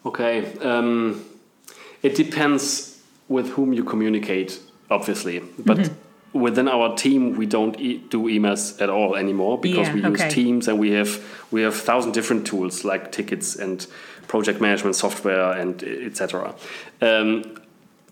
[0.05, 0.57] Okay.
[0.59, 1.25] Um,
[2.03, 5.39] it depends with whom you communicate, obviously.
[5.39, 5.93] But Mm-hmm.
[6.35, 10.21] Within our team, we don't e- do emails at all anymore because Yeah, we use
[10.21, 10.29] okay.
[10.29, 13.87] Teams and we have we have thousand different tools like tickets and
[14.27, 16.53] project management software and etc.
[17.01, 17.43] Um,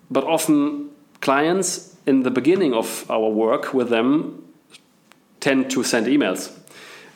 [0.10, 4.44] but often clients in the beginning of our work with them
[5.40, 6.52] tend to send emails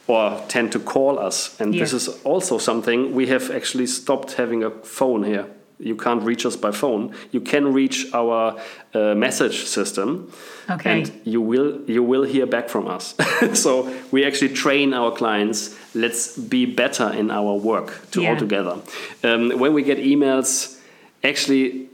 [0.08, 1.60] or tend to call us.
[1.60, 5.48] And this is also something we have actually stopped having a phone here.
[5.80, 7.13] You can't reach us by phone.
[7.32, 8.60] You can reach our
[8.96, 10.32] uh, message system,
[10.70, 10.90] Okay.
[11.02, 13.16] and you will you will hear back from us.
[13.54, 15.76] so we actually train our clients.
[15.94, 18.30] Let's be better in our work to Yeah.
[18.34, 18.76] all together.
[19.24, 20.78] Um, when we get emails,
[21.24, 21.90] actually,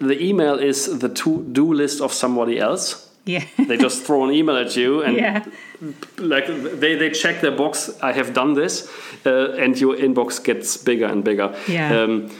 [0.00, 3.04] the email is the to do list of somebody else.
[3.24, 5.42] yeah They just throw an email at you and yeah
[6.18, 6.46] like
[6.80, 8.88] they, they check their box i have done this
[9.26, 12.02] uh, and your inbox gets bigger and bigger Yeah.
[12.04, 12.30] um,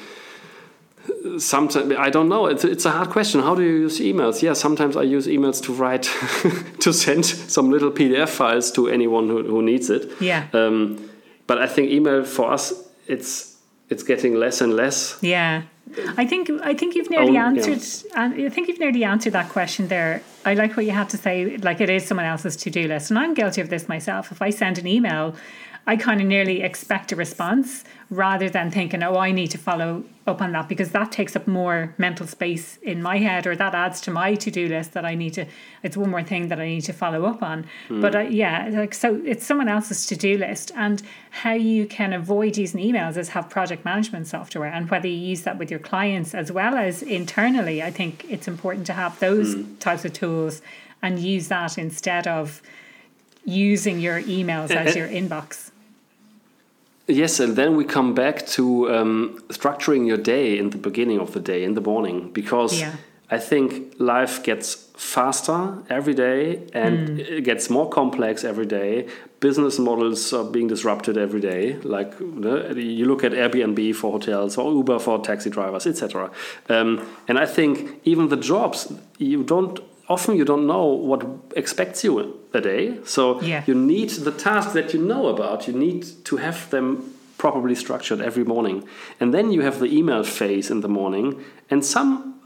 [1.38, 4.52] sometimes i don't know it's, it's a hard question how do you use emails yeah
[4.52, 6.02] sometimes i use emails to write
[6.80, 10.46] to send some little pdf files to anyone who, who needs it Yeah.
[10.52, 11.10] um,
[11.46, 12.72] but i think email for us
[13.06, 13.56] it's
[13.90, 15.62] it's getting less and less Yeah,
[16.18, 17.46] I think I think you've nearly yeah.
[17.46, 17.82] answered.
[18.14, 20.20] and I think you've nearly answered that question there.
[20.44, 21.56] I like what you have to say.
[21.56, 24.30] Like it is someone else's to do list, and I'm guilty of this myself.
[24.30, 25.34] If I send an email,
[25.88, 30.04] I kind of nearly expect a response rather than thinking, oh, I need to follow
[30.26, 33.74] up on that because that takes up more mental space in my head or that
[33.74, 35.46] adds to my to do list that I need to,
[35.82, 37.64] it's one more thing that I need to follow up on.
[37.88, 38.02] Mm.
[38.02, 40.72] But uh, yeah, like, so it's someone else's to do list.
[40.76, 45.16] And how you can avoid using emails is have project management software and whether you
[45.16, 47.82] use that with your clients as well as internally.
[47.82, 49.78] I think it's important to have those mm.
[49.78, 50.60] types of tools
[51.00, 52.60] and use that instead of
[53.46, 55.70] using your emails as your inbox.
[57.08, 61.32] Yes, and then we come back to um, structuring your day in the beginning of
[61.32, 62.96] the day, in the morning, because yeah.
[63.30, 67.18] I think life gets faster every day and mm.
[67.18, 69.08] it gets more complex every day.
[69.40, 71.74] Business models are being disrupted every day.
[71.76, 76.30] Like you look at Airbnb for hotels or Uber for taxi drivers, etc.
[76.68, 79.78] Um, and I think even the jobs you don't
[80.08, 82.98] often you don't know what expects you a day.
[83.04, 83.62] So yeah.
[83.66, 85.66] you need the tasks that you know about.
[85.66, 88.86] You need to have them properly structured every morning,
[89.20, 92.40] and then you have the email phase in the morning, and some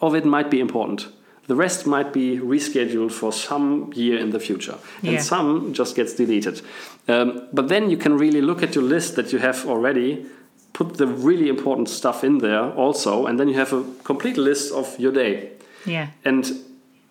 [0.00, 1.06] of it might be important.
[1.46, 5.20] The rest might be rescheduled for some year in the future, and yeah.
[5.20, 6.60] some just gets deleted.
[7.08, 10.26] Um, but then you can really look at your list that you have already
[10.72, 14.72] put the really important stuff in there also and then you have a complete list
[14.72, 15.50] of your day
[15.84, 16.50] yeah and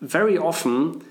[0.02, 1.02] very often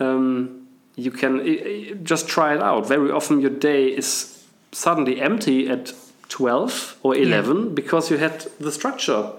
[0.00, 0.66] um,
[0.96, 2.88] you can just try it out.
[2.88, 5.92] Very often your day is suddenly empty at
[6.28, 7.68] 12 or 11 yeah.
[7.74, 9.32] because you had the structure.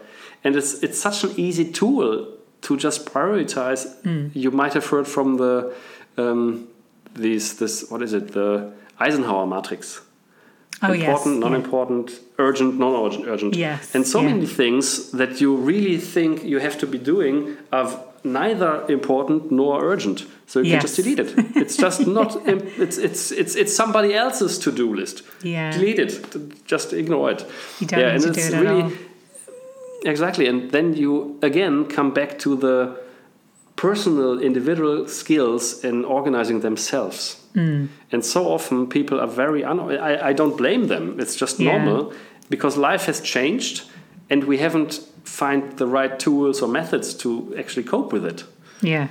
[0.44, 2.28] And it's, it's such an easy tool
[2.62, 4.02] to just prioritize.
[4.04, 4.32] Mm.
[4.34, 5.74] You might have heard from the
[6.18, 6.68] um,
[7.16, 10.02] these this what is it the Eisenhower matrix.
[10.82, 11.42] Oh, important, yes.
[11.42, 12.18] non-important, yeah.
[12.40, 13.56] urgent, non-urgent, urgent.
[13.56, 13.96] Yes.
[13.96, 14.34] And so yeah.
[14.34, 19.84] many things that you really think you have to be doing are neither important nor
[19.84, 20.26] urgent.
[20.48, 20.82] So you yes.
[20.82, 21.56] can just delete it.
[21.56, 22.36] It's just not.
[22.46, 25.24] it's it's it's it's somebody else's to do list.
[25.42, 25.72] Yeah.
[25.72, 26.66] Delete it.
[26.66, 27.46] Just ignore it.
[27.80, 28.92] You don't yeah, and it's it really, all.
[30.06, 33.04] Exactly, and then you again come back to the
[33.76, 37.42] personal, individual skills in organizing themselves.
[37.56, 37.88] Mm.
[38.12, 39.64] And so often people are very.
[39.64, 41.20] Un- I, I don't blame them.
[41.20, 42.18] It's just normal yeah.
[42.50, 43.84] because life has changed,
[44.30, 48.44] and we haven't find the right tools or methods to actually cope with it.
[48.82, 49.08] Yeah.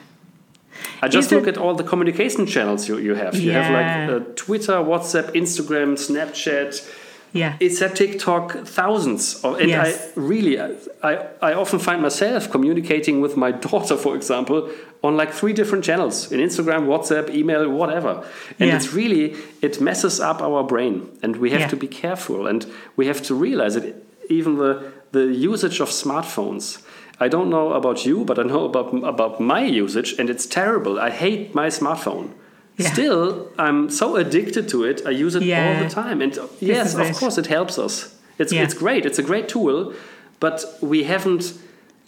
[1.03, 1.57] I just Is look it...
[1.57, 3.35] at all the communication channels you, you have.
[3.35, 3.63] You yeah.
[3.63, 6.91] have like uh, Twitter, WhatsApp, Instagram, Snapchat.
[7.33, 7.57] Yeah.
[7.61, 9.43] It's a TikTok, thousands.
[9.43, 10.13] Of, and yes.
[10.17, 14.71] I really, I, I often find myself communicating with my daughter, for example,
[15.03, 18.25] on like three different channels in Instagram, WhatsApp, email, whatever.
[18.59, 18.77] And yeah.
[18.77, 21.09] it's really, it messes up our brain.
[21.23, 21.69] And we have yeah.
[21.69, 22.47] to be careful.
[22.47, 23.95] And we have to realize that
[24.29, 26.83] even the the usage of smartphones.
[27.21, 30.99] I don't know about you, but I know about about my usage, and it's terrible.
[30.99, 32.31] I hate my smartphone.
[32.79, 32.93] Yeah.
[32.93, 35.03] Still, I'm so addicted to it.
[35.07, 35.69] I use it yeah.
[35.69, 38.19] all the time, and yes, of course, it helps us.
[38.39, 38.65] It's yeah.
[38.65, 39.07] it's great.
[39.07, 39.95] It's a great tool,
[40.41, 41.53] but we haven't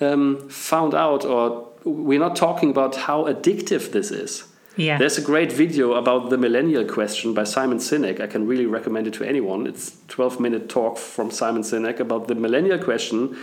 [0.01, 4.45] um, found out, or we're not talking about how addictive this is.
[4.77, 4.99] Yeah.
[4.99, 8.21] There's a great video about the millennial question by Simon Sinek.
[8.21, 9.67] I can really recommend it to anyone.
[9.67, 13.37] It's 12 minute talk from Simon Sinek about the millennial question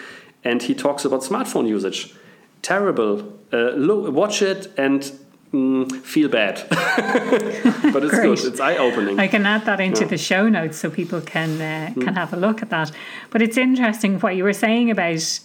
[0.43, 2.13] and he talks about smartphone usage.
[2.61, 3.33] Terrible.
[3.53, 5.11] Uh, look, watch it and
[5.53, 6.63] mm, feel bad.
[6.69, 8.39] but it's good.
[8.39, 9.19] It's eye opening.
[9.19, 10.07] I can add that into yeah.
[10.07, 12.15] the show notes so people can uh, can mm.
[12.15, 12.91] have a look at that.
[13.29, 15.39] But it's interesting what you were saying about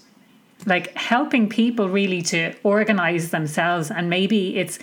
[0.65, 4.79] like helping people really to organize themselves and maybe it's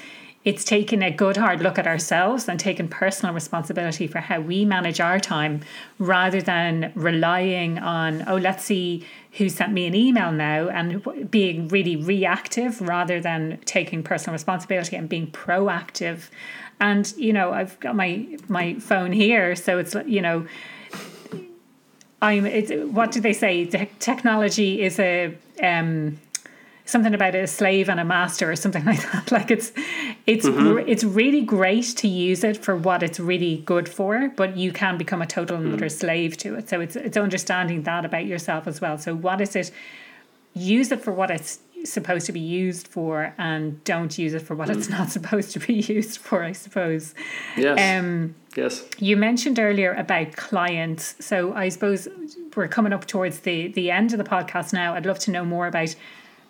[0.45, 4.65] it's taking a good hard look at ourselves and taking personal responsibility for how we
[4.65, 5.61] manage our time
[5.99, 11.67] rather than relying on, oh, let's see who sent me an email now and being
[11.69, 16.29] really reactive rather than taking personal responsibility and being proactive.
[16.79, 20.45] And, you know, I've got my, my phone here, so it's, you know,
[22.21, 23.63] I'm, it's, what do they say?
[23.63, 26.19] The technology is a, um,
[26.86, 29.31] something about a slave and a master or something like that.
[29.31, 29.71] Like it's
[30.25, 30.88] it's mm-hmm.
[30.88, 34.97] it's really great to use it for what it's really good for but you can
[34.97, 35.91] become a total and utter mm.
[35.91, 36.69] slave to it.
[36.69, 38.97] So it's it's understanding that about yourself as well.
[38.97, 39.71] So what is it
[40.53, 44.55] use it for what it's supposed to be used for and don't use it for
[44.55, 44.77] what mm.
[44.77, 47.13] it's not supposed to be used for i suppose.
[47.57, 47.77] Yes.
[47.99, 48.86] Um yes.
[48.99, 51.15] you mentioned earlier about clients.
[51.19, 52.09] So i suppose
[52.55, 54.95] we're coming up towards the the end of the podcast now.
[54.95, 55.95] I'd love to know more about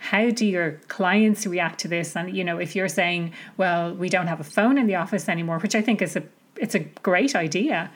[0.03, 2.15] how do your clients react to this?
[2.17, 5.29] And you know if you're saying well we don't have a phone in the office
[5.29, 6.23] anymore which i think is a
[6.57, 7.89] it's a great idea.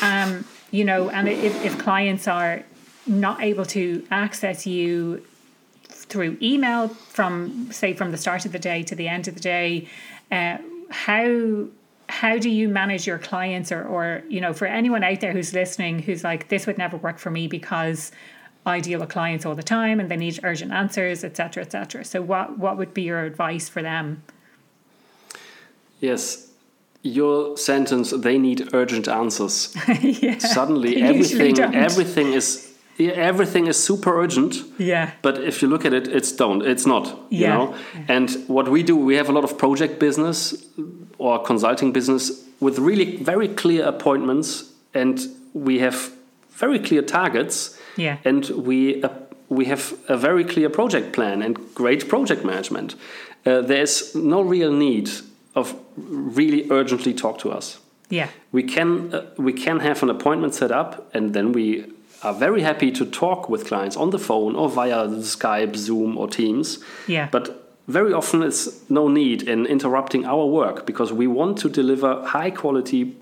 [0.00, 2.62] Um, you know and if, if clients are
[3.06, 5.24] not able to access you
[5.88, 9.40] through email from say from the start of the day to the end of the
[9.40, 9.88] day
[10.30, 10.58] uh,
[10.90, 11.66] how
[12.08, 15.52] how do you manage your clients or, or you know for anyone out there who's
[15.52, 18.12] listening who's like this would never work for me because
[18.66, 22.04] I deal with clients all the time and they need urgent answers, etc., etc.
[22.04, 24.22] So, what what would be your advice for them?
[26.00, 26.48] Yes,
[27.02, 29.74] your sentence they need urgent answers.
[30.00, 34.56] yeah, Suddenly, everything everything is everything is super urgent.
[34.78, 35.12] Yeah.
[35.22, 36.62] But if you look at it, it's don't.
[36.62, 37.06] It's not.
[37.30, 37.78] You Yeah.
[38.08, 40.54] And what we do, we have a lot of project business
[41.18, 45.18] or consulting business with really very clear appointments, and
[45.54, 46.12] we have
[46.50, 47.78] very clear targets.
[47.96, 48.16] Yeah.
[48.24, 49.08] And we uh,
[49.48, 52.94] we have a very clear project plan and great project management.
[53.46, 55.10] Uh, there's no real need
[55.54, 57.78] of really urgently talk to us
[58.10, 58.28] Yeah.
[58.52, 61.84] we can uh, we can have an appointment set up and then we
[62.22, 66.28] are very happy to talk with clients on the phone or via Skype, Zoom or
[66.28, 66.78] Teams.
[67.08, 67.28] Yeah.
[67.32, 67.48] But
[67.88, 72.50] very often it's no need in interrupting our work because we want to deliver high
[72.50, 73.16] quality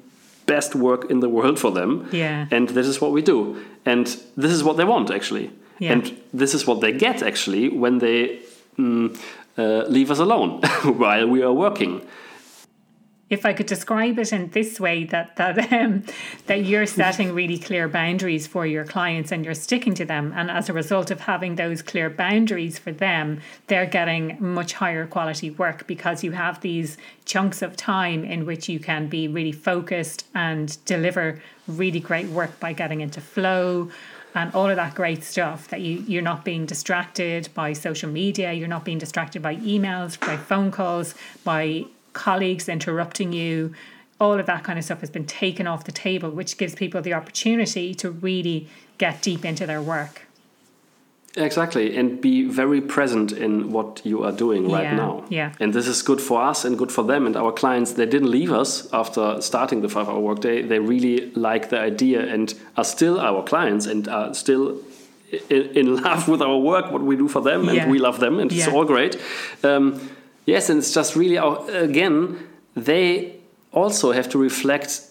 [0.48, 2.08] best work in the world for them.
[2.12, 2.46] Yeah.
[2.50, 3.56] And this is what we do.
[3.84, 5.50] And this is what they want actually.
[5.78, 5.92] Yeah.
[5.92, 8.40] And this is what they get actually when they
[8.76, 9.16] mm,
[9.56, 10.60] uh, leave us alone
[11.02, 12.00] while we are working.
[13.30, 16.04] If I could describe it in this way, that that um,
[16.46, 20.50] that you're setting really clear boundaries for your clients and you're sticking to them, and
[20.50, 25.50] as a result of having those clear boundaries for them, they're getting much higher quality
[25.50, 30.26] work because you have these chunks of time in which you can be really focused
[30.34, 33.90] and deliver really great work by getting into flow
[34.34, 38.52] and all of that great stuff that you you're not being distracted by social media
[38.52, 41.14] you're not being distracted by emails by phone calls
[41.44, 41.84] by
[42.26, 43.54] colleagues interrupting you
[44.20, 47.00] all of that kind of stuff has been taken off the table which gives people
[47.08, 48.58] the opportunity to really
[49.04, 50.14] get deep into their work
[51.36, 55.24] Exactly, and be very present in what you are doing right Yeah, now.
[55.28, 55.52] yeah.
[55.60, 57.92] And this is good for us and good for them and our clients.
[57.92, 60.62] They didn't leave us after starting the five hour workday.
[60.62, 62.46] They really like the idea and
[62.76, 64.80] are still our clients and are still
[65.50, 67.90] in, in love with our work, what we do for them, and Yeah.
[67.92, 69.14] we love them, and it's all great.
[69.62, 70.00] Um,
[70.48, 72.38] yes, and it's just really, again,
[72.74, 73.36] they
[73.72, 75.02] also have to reflect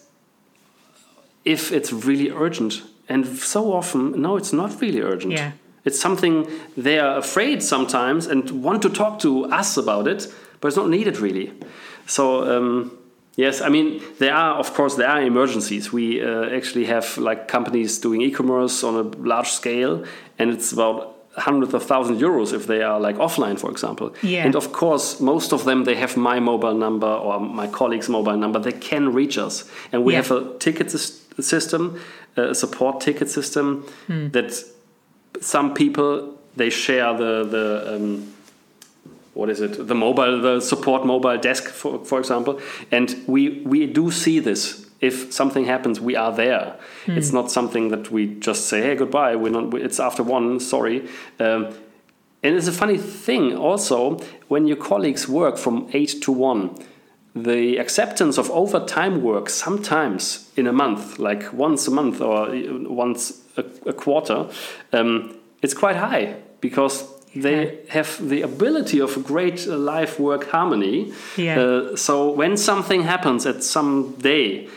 [1.44, 2.82] if it's really urgent.
[3.08, 5.32] And so often, no, it's not really urgent.
[5.32, 5.52] Yeah.
[5.84, 10.26] It's something they are afraid sometimes and want to talk to us about it,
[10.60, 11.52] but it's not needed really.
[12.06, 12.98] So um,
[13.36, 15.92] yes, I mean there are of course there are emergencies.
[15.92, 20.04] We uh, actually have like companies doing e-commerce on a large scale,
[20.38, 24.12] and it's about hundreds of thousand euros if they are like offline, for example.
[24.22, 24.44] Yeah.
[24.46, 28.36] And of course, most of them they have my mobile number or my colleague's mobile
[28.36, 28.58] number.
[28.58, 30.22] They can reach us, and we Yeah.
[30.22, 30.90] have a ticket
[31.40, 31.98] system,
[32.36, 34.64] a support ticket system that
[35.40, 38.32] some people they share the the um,
[39.34, 42.58] what is it the mobile the support mobile desk for for example
[42.90, 46.76] and we we do see this if something happens we are there.
[47.06, 49.36] It's not something that we just say hey goodbye.
[49.36, 51.08] We're not it's after one sorry.
[51.38, 51.74] Um,
[52.42, 54.18] and it's a funny thing also
[54.48, 56.78] when your colleagues work from 8 to 1
[57.34, 62.48] the acceptance of overtime work sometimes in a month like once a month or
[62.88, 64.48] once a, a quarter
[64.92, 71.12] um, it's quite high because they have the ability of great uh, life work harmony.
[71.36, 71.60] Yeah.
[71.60, 74.68] uh, so when something happens at some day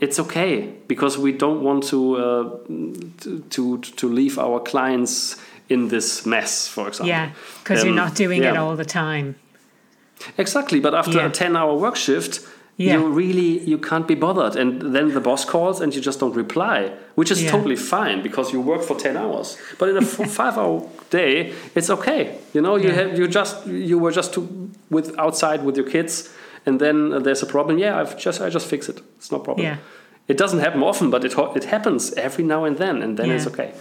[0.00, 2.42] it's okay because we don't want to uh,
[3.50, 5.36] to to leave our clients
[5.68, 7.30] in this mess for example yeah
[7.62, 9.34] because you're Um, not doing it all the time
[10.36, 11.26] Exactly, but after Yeah.
[11.26, 12.40] a ten-hour work shift,
[12.76, 12.94] Yeah.
[12.98, 16.36] you really you can't be bothered, and then the boss calls and you just don't
[16.36, 16.78] reply,
[17.14, 17.50] which is Yeah.
[17.54, 19.56] totally fine because you work for ten hours.
[19.78, 20.02] But in a
[20.40, 22.20] five-hour day, it's okay.
[22.54, 22.98] You know, you Yeah.
[23.00, 24.40] have you just you were just to,
[24.90, 26.28] with outside with your kids,
[26.66, 27.78] and then there's a problem.
[27.78, 29.00] Yeah, I've just I just fix it.
[29.16, 29.64] It's no problem.
[29.66, 29.76] Yeah.
[30.28, 33.34] It doesn't happen often, but it it happens every now and then, and then Yeah.
[33.36, 33.72] it's okay.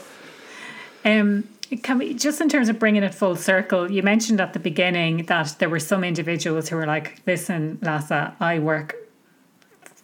[1.06, 1.44] Um,
[1.84, 3.92] can we just in terms of bringing it full circle?
[3.92, 8.32] You mentioned at the beginning that there were some individuals who were like, "Listen, Lasse,
[8.40, 8.96] I work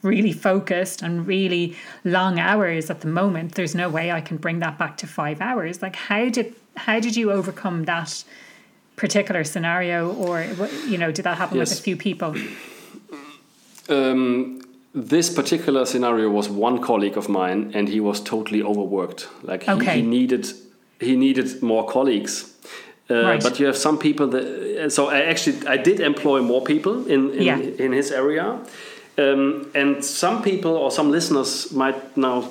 [0.04, 3.56] really focused and really long hours at the moment.
[3.56, 7.00] There's no way I can bring that back to five hours." Like, how did how
[7.00, 8.24] did you overcome that
[8.96, 10.44] particular scenario, or
[10.88, 12.34] you know, did that happen with a few people?
[13.90, 14.62] Um,
[14.94, 19.28] this particular scenario was one colleague of mine, and he was totally overworked.
[19.44, 19.96] Like he, Okay.
[19.98, 20.48] he needed
[21.02, 22.54] he needed more colleagues.
[23.10, 23.44] Uh, Right.
[23.44, 24.90] But you have some people that.
[24.92, 27.60] So I actually I did employ more people in in, Yeah.
[27.86, 28.46] in his area,
[29.18, 32.44] um, and some people or some listeners might now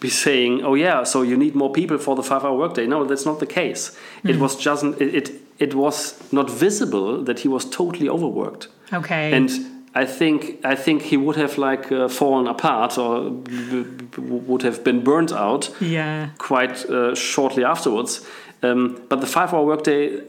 [0.00, 3.24] be saying, "Oh yeah, so you need more people for the five-hour workday." No, that's
[3.26, 3.92] not the case.
[4.24, 4.42] It Hmm.
[4.42, 9.50] was just it, it it was not visible that he was totally overworked Okay, and
[9.94, 14.62] I think I think he would have like uh, fallen apart or b- b- would
[14.62, 16.28] have been burnt out Yeah.
[16.38, 18.20] quite uh, shortly afterwards.
[18.62, 20.20] Um, but the five-hour workday,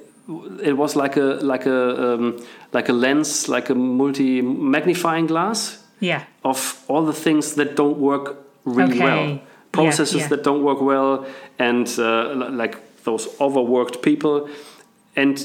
[0.64, 2.36] it was like a like a um,
[2.74, 6.22] like a lens, like a multi magnifying glass Yeah.
[6.44, 9.04] of all the things that don't work really Okay.
[9.04, 9.40] well,
[9.72, 10.30] processes yeah.
[10.30, 11.26] that don't work well,
[11.60, 14.50] and uh, like those overworked people.
[15.16, 15.40] And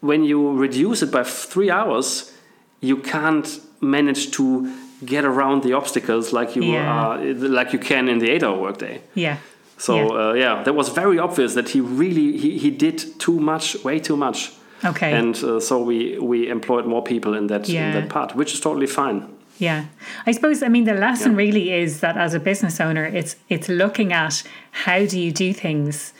[0.00, 2.32] when you reduce it by three hours,
[2.80, 4.70] you can't manage to
[5.04, 6.90] get around the obstacles like you Yeah.
[6.90, 9.00] are like you can in the eight-hour workday.
[9.14, 9.36] Yeah.
[9.78, 10.06] So Yeah.
[10.30, 13.98] Uh, yeah, that was very obvious that he really he, he did too much, way
[13.98, 14.52] too much,
[14.84, 15.12] Okay.
[15.12, 17.86] and uh, so we we employed more people in that Yeah.
[17.88, 19.22] in that part, which is totally fine.
[19.58, 19.84] Yeah,
[20.26, 20.62] I suppose.
[20.62, 21.38] I mean, the lesson Yeah.
[21.44, 24.42] really is that as a business owner, it's it's looking at
[24.86, 26.12] how do you do things,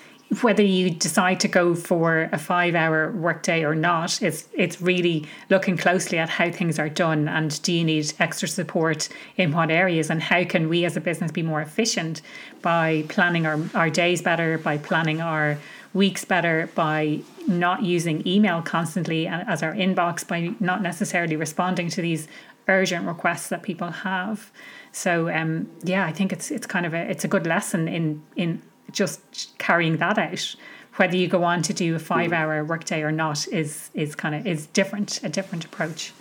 [0.43, 4.21] whether you decide to go for a five-hour workday or not.
[4.23, 8.49] It's it's really looking closely at how things are done, and do you need extra
[8.49, 12.23] support in what areas, and how can we as a business be more efficient
[12.61, 15.59] by planning our our days better, by planning our
[15.97, 22.03] weeks better by not using email constantly as our inbox by not necessarily responding to
[22.03, 22.29] these
[22.69, 24.51] urgent requests that people have
[24.93, 28.23] so um yeah i think it's it's kind of a it's a good lesson in
[28.37, 28.61] in
[28.93, 29.21] just
[29.59, 30.55] carrying that out
[30.97, 34.35] whether you go on to do a five hour workday or not is is kind
[34.35, 36.13] of is different a different approach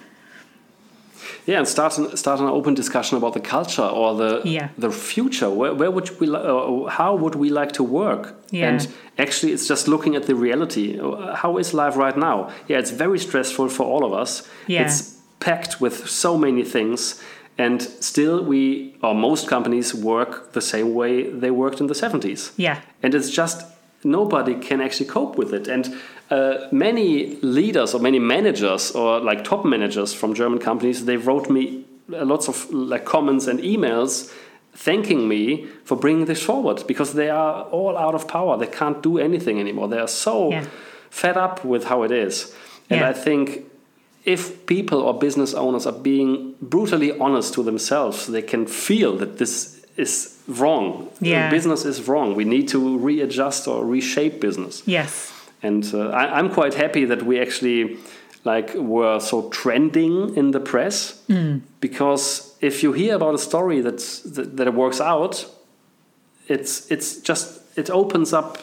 [1.47, 4.67] Yeah, and start an, start an open discussion about the culture or the Yeah.
[4.77, 5.49] the future.
[5.49, 8.23] Where, where would we uh, how would we like to work?
[8.51, 8.69] Yeah.
[8.69, 8.87] And
[9.17, 10.97] actually, it's just looking at the reality.
[11.41, 12.49] How is life right now?
[12.69, 14.47] Yeah, it's very stressful for all of us.
[14.67, 14.85] Yeah.
[14.85, 14.99] It's
[15.39, 17.21] packed with so many things,
[17.57, 22.51] and still we or most companies work the same way they worked in the seventies.
[22.57, 22.81] Yeah.
[23.03, 23.65] And it's just
[24.03, 25.67] nobody can actually cope with it.
[25.67, 25.95] And
[26.29, 31.51] uh, many leaders or many managers or like top managers from german companies they wrote
[31.51, 34.33] me lots of like comments and emails
[34.73, 38.57] thanking me for bringing this forward because they are all out of power.
[38.57, 39.87] They can't do anything anymore.
[39.87, 40.65] They are so Yeah.
[41.09, 42.53] fed up with how it is.
[42.89, 43.09] And Yeah.
[43.09, 43.65] i think
[44.25, 49.37] if people or business owners are being brutally honest to themselves, they can feel that
[49.37, 51.09] this is wrong.
[51.21, 51.49] Yeah.
[51.49, 52.35] Business is wrong.
[52.35, 54.81] We need to readjust or reshape business.
[54.85, 55.31] yes
[55.63, 57.97] And uh, I, I'm quite happy that we actually
[58.43, 61.21] like were so trending in the press
[61.79, 65.45] because if you hear about a story that's, that that works out,
[66.47, 68.57] it's it's just it opens up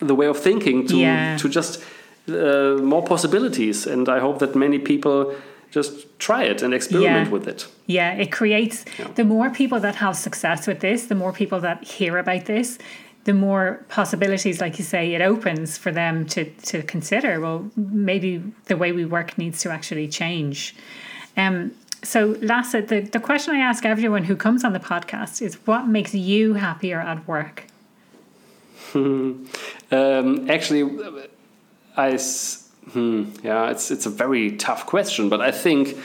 [0.00, 1.36] the way of thinking to Yeah.
[1.38, 1.80] to just
[2.28, 3.86] uh, more possibilities.
[3.86, 5.34] And I hope that many people
[5.70, 7.32] just try it and experiment Yeah.
[7.32, 7.66] with it.
[7.86, 9.08] Yeah, it creates Yeah.
[9.14, 12.78] the more people that have success with this, the more people that hear about this,
[13.24, 17.40] the more possibilities, like you say, it opens for them to to consider.
[17.40, 20.74] Well, maybe the way we work needs to actually change.
[21.36, 21.70] Um,
[22.02, 25.88] so, Lasse, the, the question I ask everyone who comes on the podcast is what
[25.88, 27.64] makes you happier at work?
[29.90, 30.82] Um, actually,
[31.96, 32.18] I
[32.92, 35.96] hmm, yeah, it's it's a very tough question, but I think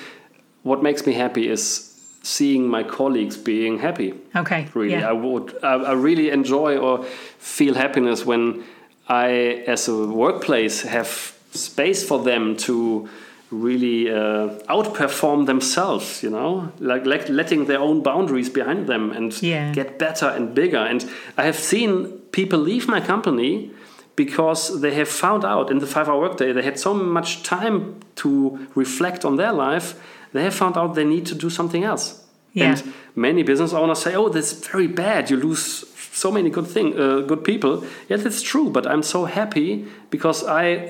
[0.64, 1.88] what makes me happy is
[2.24, 4.14] seeing my colleagues being happy.
[4.36, 4.68] Okay.
[4.74, 5.10] Really, Yeah.
[5.10, 7.04] I would I, I really enjoy or
[7.39, 8.64] feel happiness when
[9.10, 13.10] I, as a workplace, have space for them to
[13.50, 16.24] really uh, outperform themselves.
[16.24, 19.74] You know, like, like letting their own boundaries behind them and Yeah.
[19.74, 20.78] get better and bigger.
[20.78, 21.06] And
[21.38, 23.72] I have seen people leave my company
[24.16, 27.95] because they have found out in the five hour workday they had so much time
[28.16, 29.93] to reflect on their life
[30.34, 32.70] they have found out they need to do something else Yeah.
[32.72, 36.99] and many business owners say oh that's very bad you lose so many good thing
[36.99, 40.89] uh, good people yeah that's true but i'm so happy because i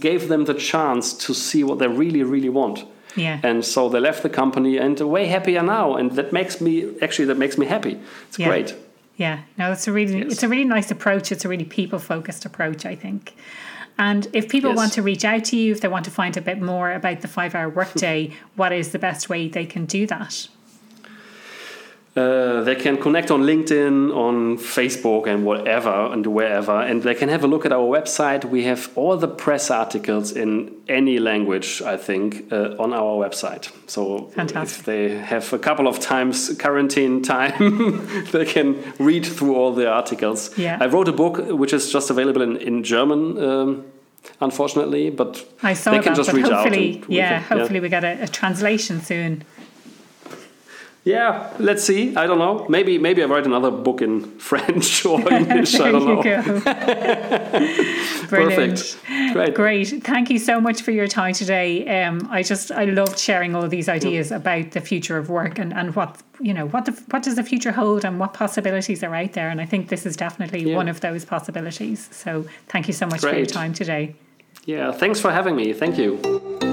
[0.00, 2.84] gave them the chance to see what they really really want
[3.16, 3.40] Yeah.
[3.42, 6.72] and so they left the company and are way happier now and that makes me
[7.02, 7.94] actually that makes me happy
[8.28, 8.48] it's Yeah.
[8.48, 8.74] great
[9.20, 10.32] Yeah, no, it's a really Yes.
[10.32, 11.30] it's a really nice approach.
[11.30, 13.34] It's a really people focused approach, I think.
[13.98, 14.76] And if people Yes.
[14.78, 17.20] want to reach out to you, if they want to find a bit more about
[17.20, 20.48] the five hour workday, what is the best way they can do that?
[22.20, 26.76] Uh, they can connect on LinkedIn, on Facebook, and whatever, and wherever.
[26.88, 28.44] And they can have a look at our website.
[28.44, 30.50] We have all the press articles in
[30.88, 33.70] any language, I think, uh, on our website.
[33.86, 34.78] So Fantastic.
[34.80, 39.88] if they have a couple of times quarantine time, they can read through all the
[39.90, 40.50] articles.
[40.58, 40.78] Yeah.
[40.80, 43.20] I wrote a book which is just available in, in German.
[43.42, 43.84] Um,
[44.42, 46.52] Unfortunately, but I saw they that, can just but reach out.
[46.64, 49.44] hopefully, and yeah, can- hopefully we get a, a translation soon.
[51.10, 52.16] Yeah, let's see.
[52.16, 52.66] I don't know.
[52.68, 55.74] Maybe maybe I write another book in French or English.
[55.74, 56.22] I don't know.
[58.28, 58.98] Perfect.
[59.32, 59.54] Great.
[59.54, 60.04] Great.
[60.04, 62.02] Thank you so much for your time today.
[62.02, 65.72] Um, I just I loved sharing all these ideas about the future of work and,
[65.72, 69.14] and what you know what the, what does the future hold and what possibilities are
[69.14, 69.50] out there.
[69.50, 70.76] And I think this is definitely yeah.
[70.76, 72.08] one of those possibilities.
[72.12, 73.32] So thank you so much Great.
[73.32, 74.14] for your time today.
[74.64, 74.92] Yeah.
[74.92, 75.72] Thanks for having me.
[75.72, 76.69] Thank you.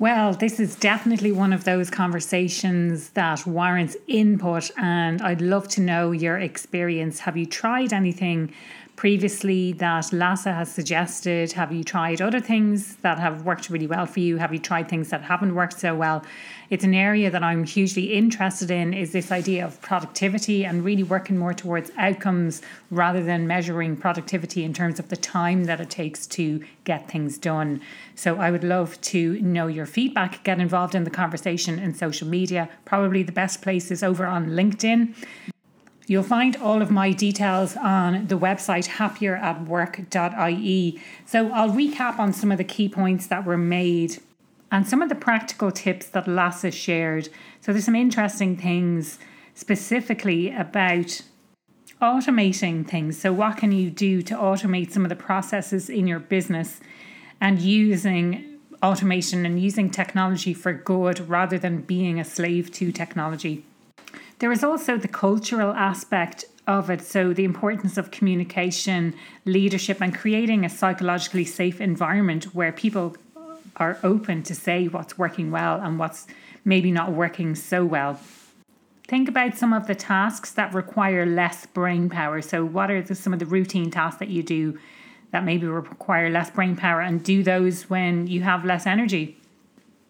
[0.00, 5.82] Well, this is definitely one of those conversations that warrants input, and I'd love to
[5.82, 7.20] know your experience.
[7.20, 8.54] Have you tried anything
[9.00, 11.52] previously that Lasse has suggested?
[11.52, 14.36] Have you tried other things that have worked really well for you?
[14.36, 16.22] Have you tried things that haven't worked so well?
[16.68, 21.02] It's an area that I'm hugely interested in is this idea of productivity and really
[21.02, 25.88] working more towards outcomes rather than measuring productivity in terms of the time that it
[25.88, 27.80] takes to get things done.
[28.16, 32.28] So I would love to know your feedback, get involved in the conversation in social
[32.28, 32.68] media.
[32.84, 35.14] Probably the best place is over on LinkedIn.
[36.10, 41.00] You'll find all of my details on the website happieratwork.ie.
[41.24, 44.18] So I'll recap on some of the key points that were made
[44.72, 47.28] and some of the practical tips that Lasse shared.
[47.60, 49.20] So there's some interesting things
[49.54, 51.22] specifically about
[52.02, 53.20] automating things.
[53.20, 56.80] So what can you do to automate some of the processes in your business
[57.40, 63.64] and using automation and using technology for good rather than being a slave to technology?
[64.40, 67.02] There is also the cultural aspect of it.
[67.02, 69.14] So, the importance of communication,
[69.44, 73.16] leadership, and creating a psychologically safe environment where people
[73.76, 76.26] are open to say what's working well and what's
[76.64, 78.18] maybe not working so well.
[79.06, 82.40] Think about some of the tasks that require less brain power.
[82.40, 84.78] So, what are the, some of the routine tasks that you do
[85.32, 89.36] that maybe require less brain power, and do those when you have less energy?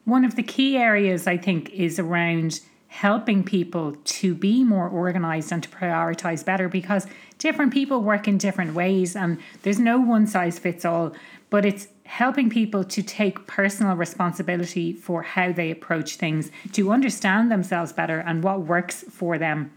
[0.05, 2.61] One of the key areas I think is around
[2.91, 7.07] helping people to be more organized and to prioritize better because
[7.38, 11.12] different people work in different ways and there's no one size fits all,
[11.51, 17.51] but it's helping people to take personal responsibility for how they approach things, to understand
[17.51, 19.70] themselves better and what works for them.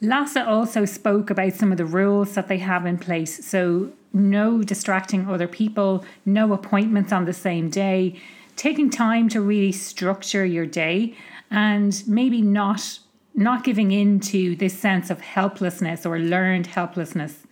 [0.00, 3.44] Lasse also spoke about some of the rules that they have in place.
[3.44, 8.18] So, no distracting other people, no appointments on the same day,
[8.54, 11.14] taking time to really structure your day
[11.50, 12.98] and maybe not
[13.34, 17.46] not giving in to this sense of helplessness or learned helplessness.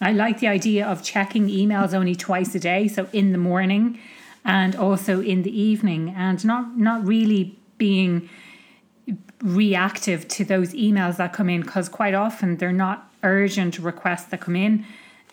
[0.00, 4.00] I like the idea of checking emails only twice a day, so in the morning
[4.44, 8.28] and also in the evening, and not not really being
[9.42, 14.40] reactive to those emails that come in because quite often they're not urgent requests that
[14.40, 14.84] come in.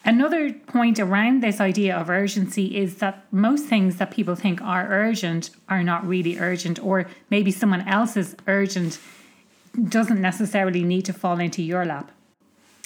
[0.06, 4.88] Another point around this idea of urgency is that most things that people think are
[4.88, 9.00] urgent are not really urgent, or maybe someone else's urgent
[9.88, 12.12] doesn't necessarily need to fall into your lap.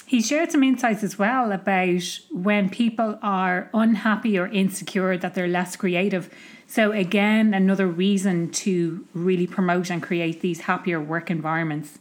[0.06, 5.48] He shared some insights as well about when people are unhappy or insecure that they're
[5.48, 6.32] less creative.
[6.66, 11.98] So, again, another reason to really promote and create these happier work environments.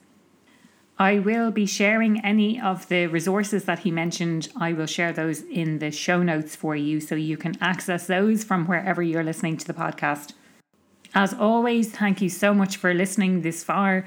[0.99, 4.49] I will be sharing any of the resources that he mentioned.
[4.55, 8.43] I will share those in the show notes for you so you can access those
[8.43, 10.33] from wherever you're listening to the podcast.
[11.15, 14.05] As always, thank you so much for listening this far.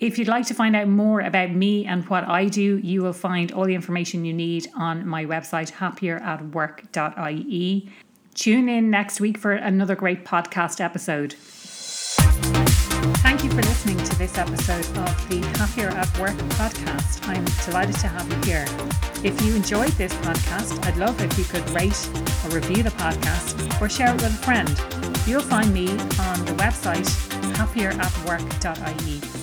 [0.00, 3.12] If you'd like to find out more about me and what I do, you will
[3.12, 7.92] find all the information you need on my website, happieratwork.ie.
[8.34, 11.34] Tune in next week for another great podcast episode.
[13.22, 17.26] Thank you for listening to this episode of the Happier at Work podcast.
[17.28, 18.64] I'm delighted to have you here.
[19.22, 22.08] If you enjoyed this podcast, I'd love if you could rate
[22.44, 24.68] or review the podcast or share it with a friend.
[25.28, 27.06] You'll find me on the website
[27.54, 29.37] happieratwork.ie.